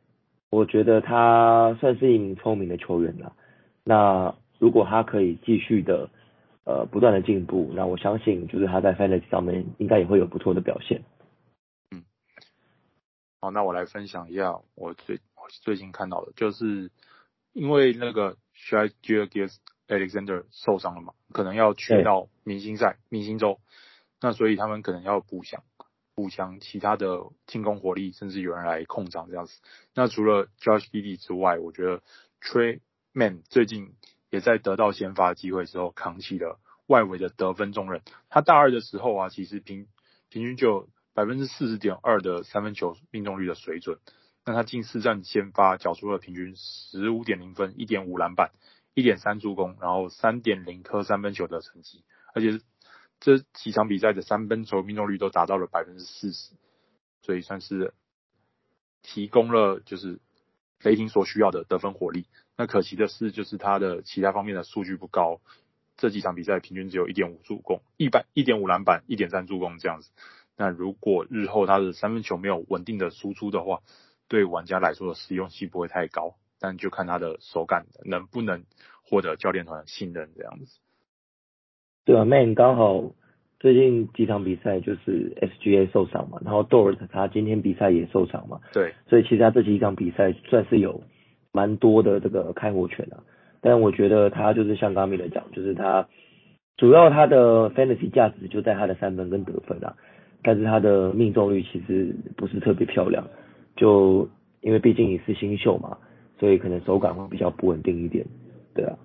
[0.50, 3.36] 我觉得他算是一名聪明的球员了。
[3.84, 6.10] 那如果他可以继续的
[6.66, 11.04] 呃不断的进步，那我相信就是他在 Fantasy 上面应该也会有不错的表现。
[13.42, 16.92] 好，那我来分享一下我最我最近看到的，就是
[17.54, 23.62] 因为那个 Shai Gilgeous-Alexander 受伤了嘛，可能要去到明星赛、明星周，
[24.20, 25.64] 那所以他们可能要补强
[26.14, 29.62] 补强其他的进攻火力，甚至有人来控场这样子。
[29.96, 32.02] 那除了 Josh Giddey 之外，我觉得
[32.42, 32.82] Tre
[33.14, 33.94] Mann 最近
[34.30, 38.02] 也在得到先发机会之后，扛起了外围的得分重任。
[38.28, 39.88] 他大二的时候啊，其实平
[40.28, 44.00] 平均就百分之四十点二的三分球命中率的水准，
[44.46, 48.52] 那他近四战先发缴出了平均十五点零分、一点五篮板、
[48.94, 52.62] 一点三助攻，然后三点零颗三分球的成绩，而且
[53.20, 56.54] 这几场比赛的三分球命中率都达到了百分之四十，
[57.22, 57.94] 所以算是
[59.02, 60.22] 提供了就是
[60.82, 62.28] 雷霆所需要的得分火力。
[62.56, 65.42] 那可惜的是，就是他的其他方面的数据不高，
[65.98, 70.12] 这几场比赛平均只有一点五助攻、一百一点五篮板、一点三助攻这样子。
[70.60, 73.80] 那如果日后他的三分球没有稳定的输出的话，
[74.28, 78.66] 对玩家来说的实用性不会太高，但就看他的手感能不能
[79.10, 80.80] 获得教练团的信任这样子。
[82.04, 83.14] 对啊，Man 刚好
[83.58, 91.04] 最近几场比赛就是 SGA 受伤嘛，然后 Dort 他今天比赛也受伤嘛，对，所以其实他这几场比赛算是有
[91.54, 93.24] 蛮多的这个开火权啊，
[93.62, 96.10] 但我觉得他就是像刚刚米的讲，就是他
[96.76, 99.96] 主要他的 Fantasy 价值就在他的三分跟得分啊。
[100.42, 103.28] 但是他的命中率其实不是特别漂亮，
[103.76, 104.30] 就
[104.62, 105.98] 因为毕竟也是新秀嘛，
[106.40, 108.26] 所以可能手感会比较不稳定一点，
[108.74, 108.98] 对啊。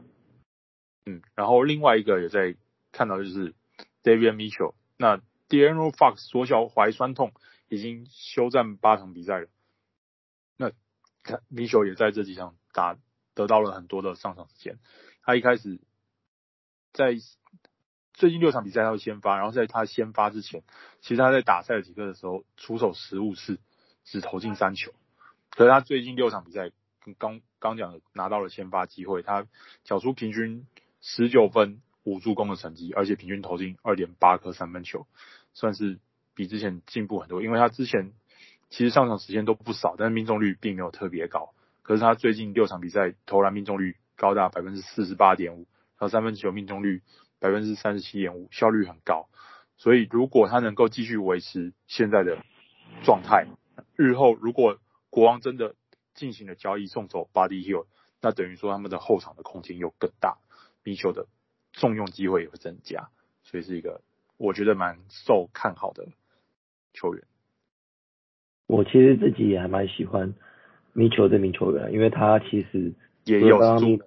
[1.06, 2.56] 嗯，然后另外一个也在
[2.92, 3.54] 看到就是
[4.02, 5.18] Davion Mitchell，那
[5.48, 7.32] De'Aaron Fox 左脚踝酸痛，
[7.68, 9.48] 已经休战八场比赛了。
[10.56, 10.70] 那
[11.50, 12.96] Mitchell 也在这几场打
[13.34, 14.78] 得到了很多的上场时间。
[15.22, 15.80] 他一开始
[16.92, 17.16] 在
[18.14, 20.62] 最近六场比赛他会先发，然后在他先发之前，
[21.00, 23.58] 其实他在打赛几个的时候出手十五次，
[24.04, 24.92] 只投进三球。
[25.50, 26.70] 可是他最近六场比赛
[27.18, 29.46] 刚刚讲的拿到了先发机会，他
[29.82, 30.66] 缴出平均
[31.00, 35.06] 十九分五助攻的成绩，而且平均投进二点八颗三分球，
[35.52, 35.98] 算是
[36.34, 37.42] 比之前进步很多。
[37.42, 38.12] 因为他之前
[38.70, 41.52] 其实上场时间都不少，但是命中率并没有特别高。
[41.82, 45.66] 可是他最近六场比赛投篮命中率高达百分之四十八点五，
[45.98, 47.02] 然后三分球命中率
[47.44, 49.28] 百分之三十七点五，效率很高。
[49.76, 52.38] 所以如果他能够继续维持现在的
[53.02, 53.46] 状态，
[53.96, 54.78] 日后如果
[55.10, 55.74] 国王真的
[56.14, 57.84] 进行了交易送走 Buddy Hield，
[58.22, 60.38] 那等于说他们的后场的空间又更大，
[60.84, 61.26] 米球的
[61.74, 63.10] 重用机会也会增加，
[63.42, 64.00] 所以是一个
[64.38, 66.06] 我觉得蛮受看好的
[66.94, 67.24] 球员。
[68.68, 70.34] 我其实自己也还蛮喜欢
[70.94, 72.94] 米球这名球员，因为他其实。
[73.26, 73.58] 也有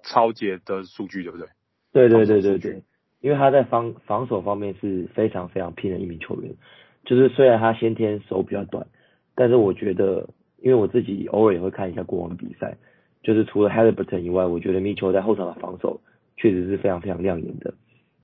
[0.04, 1.48] 超节的数据，对不对？
[1.90, 2.84] 对对对对对，
[3.20, 6.52] 因为他在防防守方面是非常非常拼的一名球员。
[7.04, 8.86] 就是虽然他先天手比较短，
[9.34, 12.76] 但是我觉得，因为我自己偶尔也会看一下国王的比赛，
[13.22, 16.00] 就是除了 Haliburton 以外，我觉得米球在后场的防守
[16.36, 17.74] 确实是非常非常亮眼的。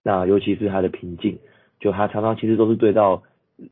[0.02, 1.38] 那尤其是他的平静，
[1.80, 3.22] 就他常常其实都是对到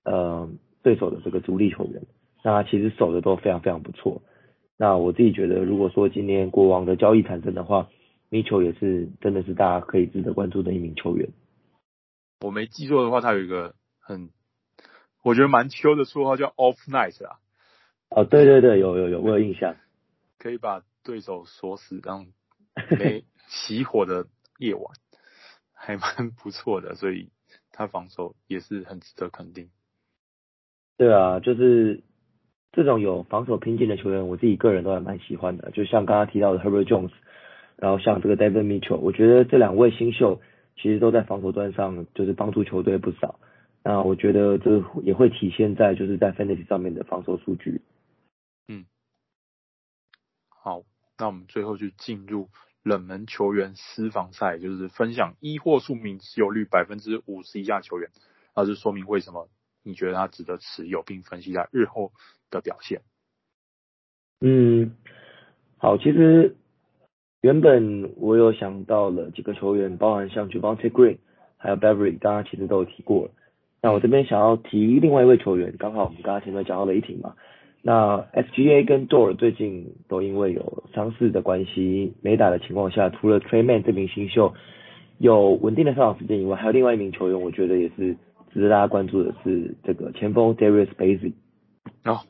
[0.04, 0.48] 呃
[0.82, 2.02] 对手的这个主力球员，
[2.42, 4.22] 那他其实守的都非常非常不错。
[4.78, 7.88] 那我自己觉得，如果说今年国王的交易产生的话，
[8.32, 11.28] 米球也是真的是大家可以值得关注的一名球员。
[12.40, 14.30] 我没记错的话，他有一个很
[15.22, 17.40] 我觉得蛮秋的绰号叫 Off Night 啊。
[18.08, 19.76] 哦，对对对，有有有，我有印象。
[20.38, 22.24] 可以把对手锁死，让
[22.88, 24.26] 没熄火的
[24.58, 24.82] 夜晚，
[25.74, 27.28] 还蛮不错的，所以
[27.70, 29.68] 他防守也是很值得肯定。
[30.96, 32.02] 对啊，就是。
[32.74, 35.70] 这种有防守拼劲的球员，我自己个人都还蛮喜欢的。
[35.72, 37.10] 就像刚刚提到的 Herbert Jones，
[37.82, 40.40] 然后像这个 Davion Mitchell，我觉得这两位新秀
[40.76, 43.40] 其实都在防守端上就是帮助球队不少。
[43.82, 47.82] 那我觉得这也会体现在就是在 Fantasy 上面的防守数据。
[48.68, 48.86] 嗯，
[50.48, 50.84] 好，
[51.18, 52.50] 那我们最后就进入
[52.84, 58.10] 冷门球员私房赛，就是分享一或数名持有率百分之五十以下球员，
[58.54, 59.48] 那就说明为什么
[59.82, 62.12] 你觉得他值得持有，并分析他日后
[62.48, 63.02] 的表现，
[64.40, 64.94] 嗯，
[65.78, 66.54] 好，其实
[67.42, 71.16] 原本我有想到了几个球员，包含像 Javonte Green，
[71.56, 73.30] 还有 Beverly，刚刚其实都有提过。
[73.82, 77.34] 那我这边想要提另外一位球员，刚好我们刚刚前面讲到雷霆嘛，
[77.82, 84.54] 那 SGA 跟 Dor 最近都因为有伤势的关系没打的情况下，除了 Trayman 这名新秀
[85.18, 88.16] 有稳定的上场时间以外，还有另外一名球员，我觉得也是
[88.52, 91.32] 值得大家关注的是这个前锋 Darius Bazley。
[92.04, 92.20] 哦。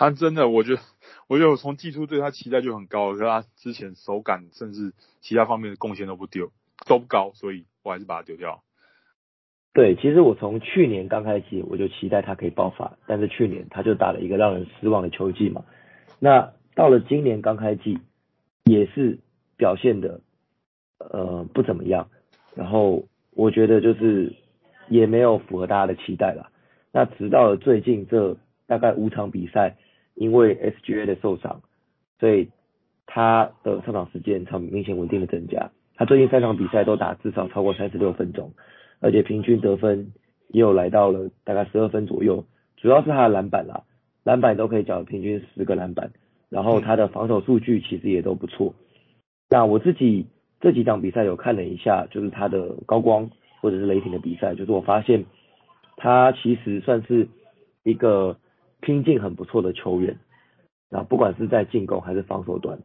[0.00, 0.80] 他真的，我觉得，
[1.28, 6.50] 我觉得我从季初对他期待就很高，可是他之前手感甚至其他方面的贡献都不丢，
[6.86, 8.62] 都不高，所以我还是把他丢掉。
[9.74, 15.66] 对，其实我从去年刚开季我就期待他可以爆发，但是去年他就打了一个让人失望的球季嘛。
[16.18, 17.98] 那到了今年刚开季，
[18.64, 19.18] 也是
[19.58, 20.22] 表现的
[20.98, 22.08] 呃不怎么样，
[22.54, 24.34] 然后我觉得就是
[24.88, 26.50] 也没有符合大家的期待了。
[26.90, 29.76] 那直到了最近这大概五场比赛。
[30.18, 31.62] 因为 SGA 的受伤，
[32.18, 32.48] 所以
[33.06, 35.70] 他的上场时间才明显稳定的增加。
[35.94, 38.52] 他最近三场比赛都打至少超过三十六分钟，
[39.00, 40.12] 而且平均得分
[40.48, 42.44] 也有来到了大概十二分左右。
[42.76, 43.84] 主要是他的篮板啦，
[44.24, 46.10] 篮板都可以缴平均十个篮板，
[46.48, 48.74] 然后他的防守数据其实也都不错。
[49.48, 50.26] 那我自己
[50.60, 55.24] 这几场比赛有看了一下，就是他的高光或者是雷霆的比赛，就是我发现
[55.96, 57.28] 他其实算是
[57.84, 58.36] 一个。
[58.80, 60.18] 拼劲很不错的球员，
[60.88, 62.78] 那不管是在进攻还是防守端，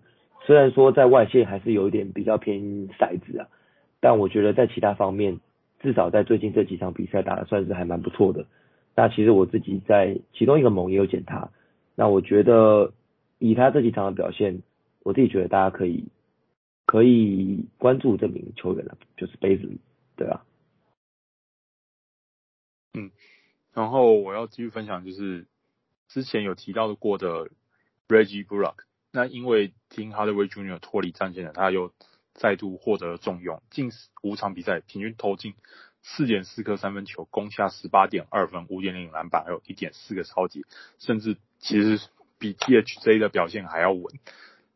[0.45, 3.47] 虽然说在外线还是有一点比较偏骰子啊，
[3.99, 5.39] 但我觉得在其他方面，
[5.79, 8.45] 至少在最近这几场比赛打得算是还蛮不错的。
[8.95, 11.51] 那其实我自己在其中一个盟也有捡他，
[11.95, 12.91] 那我觉得
[13.39, 14.61] 以他这几场的表现，
[15.03, 16.05] 我自己觉得大家可以
[16.85, 19.69] 可以关注这名球员了，就是杯子
[20.15, 20.43] 对啊，
[22.95, 23.11] 嗯，
[23.73, 25.45] 然后我要继续分享就是。
[26.13, 27.49] 之前有提到过的
[28.07, 28.75] Reggie Bullock，
[29.11, 30.77] 那因为 Tim Hardaway Jr.
[30.77, 31.91] 脱离战线了，他又
[32.35, 33.91] 再度获得了重用，近
[34.21, 35.55] 五场比赛平均投进
[36.03, 40.63] 四点四颗三分球，攻下十八点二分，五点零篮板，还有一点四个超级，
[40.99, 42.07] 甚至其实
[42.37, 44.03] 比 THJ 的表现还要稳。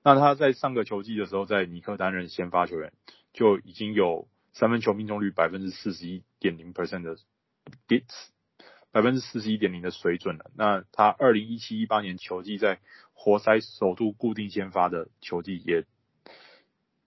[0.02, 2.94] 那他在上个球季的时候，在尼克担任先发球员，
[3.34, 7.16] 就已经有三分球命中率百分之四十一点零 percent 的
[7.88, 8.30] bits，
[8.98, 10.50] 百分之四十一点零的水准了。
[10.56, 12.80] 那他二零一七一八年球季在
[13.14, 15.86] 活塞首度固定先发的球季也。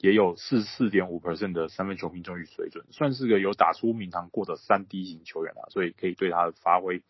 [0.03, 7.03] 也有四十四点五 percent 的三分球命中率水准，算是个有打出名堂过的三 D 型球员了，所以可以对他的发挥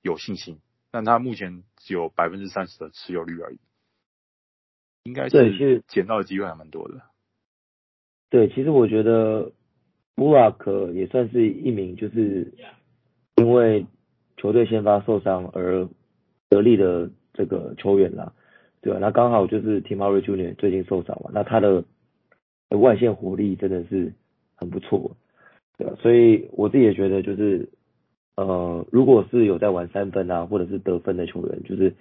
[0.00, 0.58] 有信心。
[0.90, 3.58] 但他目前只有百分之三十的持有率而已，
[5.02, 7.02] 应该是捡到的机会还蛮多的。
[8.30, 9.52] 对，其实我觉得
[10.14, 12.54] 布拉克也算是一名就是
[13.36, 13.86] 因为
[14.38, 15.86] 球队先发受伤而
[16.48, 18.32] 得力的这个球员啦，
[18.80, 18.98] 对吧？
[18.98, 20.54] 那刚好就是 Tim Hardaway Jr.
[20.54, 21.84] 最近受伤嘛，那他的。
[22.70, 24.12] 外线火力真的是
[24.54, 25.16] 很不错，
[25.78, 25.94] 对吧？
[26.02, 27.66] 所以我自己也觉得，就是
[28.36, 31.94] 呃，如果是有在玩三分啊，或者是得分的球员，就是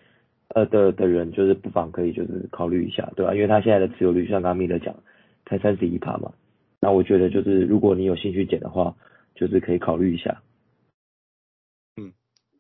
[0.50, 3.34] 呃的的人，就是不妨可以就是考虑一下，对吧？
[3.34, 4.94] 因为他现在的持有率像刚刚米勒讲，
[5.46, 6.34] 才三十一趴嘛，
[6.82, 8.94] 那我觉得就是如果你有兴趣捡的话，
[9.36, 10.42] 就是可以考虑一下。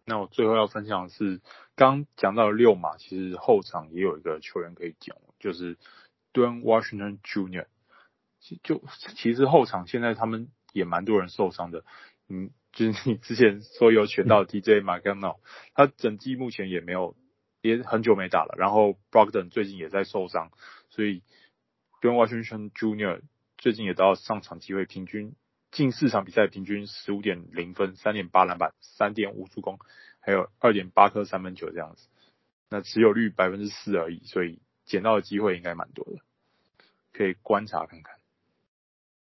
[0.09, 1.41] 那我最后要分享的是，
[1.75, 5.75] 刚讲到六码，其实后场也有一个球员可以讲，就是
[6.31, 7.65] dun Washington Jr.
[8.63, 8.81] 就
[9.17, 11.83] 其实后场现在他们也蛮多人受伤的，
[12.29, 15.39] 嗯，就是你之前说有选到 TJ m c g o n a l
[15.73, 17.17] 他整季目前也没有，
[17.61, 18.55] 也很久没打了。
[18.57, 20.51] 然后 Brogdon 最近也在受伤，
[20.89, 21.21] 所以
[21.99, 23.23] dun Washington Jr.
[23.57, 25.35] 最近也到上场机会，平均
[25.71, 29.79] 近四场比赛平均十五点零分、三点八篮板、三点五助攻，
[30.19, 32.07] 还有二点八颗三分球这样子。
[32.69, 36.19] 那持有率百分之四而已，所以捡到的机会应该蛮多的，
[37.13, 38.15] 可以观察看看。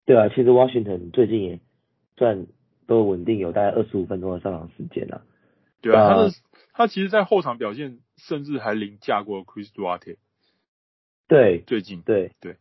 [0.05, 1.59] 对啊，其实 Washington 最近也
[2.15, 2.47] 算
[2.87, 5.25] 都稳定，有大概二十五分钟的上场时间了。
[5.81, 6.31] 对啊，他的
[6.73, 10.17] 他其实，在后场表现甚至还凌驾过 Chris Duarte。
[11.27, 12.55] 对，最近对对，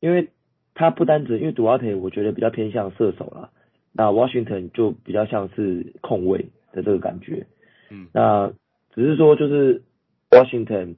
[0.00, 0.30] 因为
[0.76, 3.50] 他不单只因为 Duarte 我觉得比较偏向射手啦，
[3.92, 7.46] 那 Washington 就比较像是控卫的这个感觉。
[7.90, 8.52] 嗯，那
[8.94, 9.82] 只是说就是
[10.30, 10.94] Washington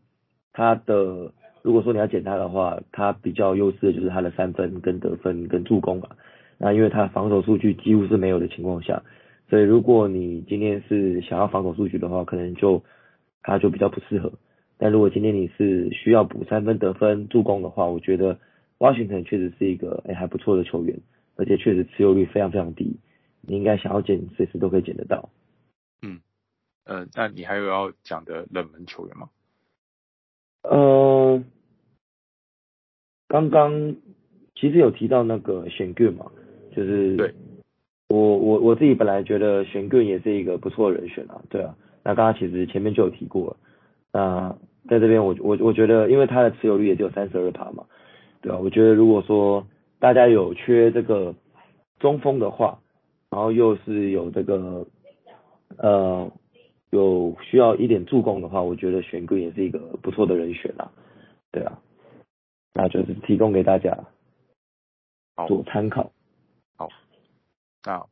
[0.52, 1.32] 他的。
[1.60, 6.10] 如果说你要捡他的话，他比较优势的就是他的三分跟得分跟助攻吧。
[6.56, 9.02] 那因为他防守数据几乎是没有的情况下，
[9.50, 12.82] 所以如果你今天是想要防守数据的话，可能就
[13.42, 14.32] 他就比较不适合。
[14.78, 18.38] 但如果今天你是需要补三分得分助攻的话，我觉得
[18.78, 20.98] Washington 确实是一个哎、欸、还不错的球员，
[21.36, 22.96] 而且确实持有率非常非常低，
[23.42, 25.28] 你应该想要捡随时都可以捡得到。
[26.02, 26.20] 嗯，
[26.84, 29.28] 呃，那你还有要讲的冷门球员吗？
[30.62, 31.42] 呃。
[33.30, 33.94] 刚刚
[34.54, 36.32] 其实有提到那个选 Good 嘛，
[36.74, 37.34] 就是对，
[38.08, 43.56] 我我我自己本来觉得选 Good 也是一个不错的人选啊，对啊，那刚刚其实前面就有提过了，
[44.14, 44.56] 那
[44.88, 47.84] 在这边我我我觉得，因为他的持有率也只有三十二趴嘛，
[48.40, 49.66] 对啊，我觉得如果说
[49.98, 51.34] 大家有缺这个
[51.98, 52.80] 中锋的话，
[53.30, 54.86] 然后又是有这个
[55.76, 56.30] 呃
[56.90, 60.92] 有需要一点助攻的话，我觉得选 Good 也是一个不错的人选啊，
[61.50, 61.80] 对啊。
[62.74, 64.06] 那就是提供给大家
[65.48, 66.12] 做参考。
[66.76, 66.90] 好，好，
[67.84, 68.06] 那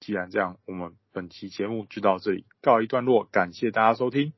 [0.00, 4.32] 既然这样，我们本期节目就到这里告一段落，感谢大家收听。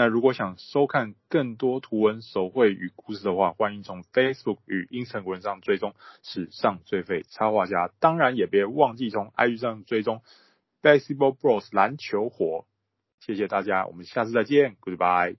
[0.00, 10.22] 那如果想收看更多图文手绘与故事的话，欢迎从 Facebook 与 Instagram 上追踪史上最废插画家，当然也别忘记从 IG 上追踪
[10.80, 12.64] Basketball Bros 篮球火。
[13.18, 15.36] 谢谢大家，我们下次再见，Goodbye。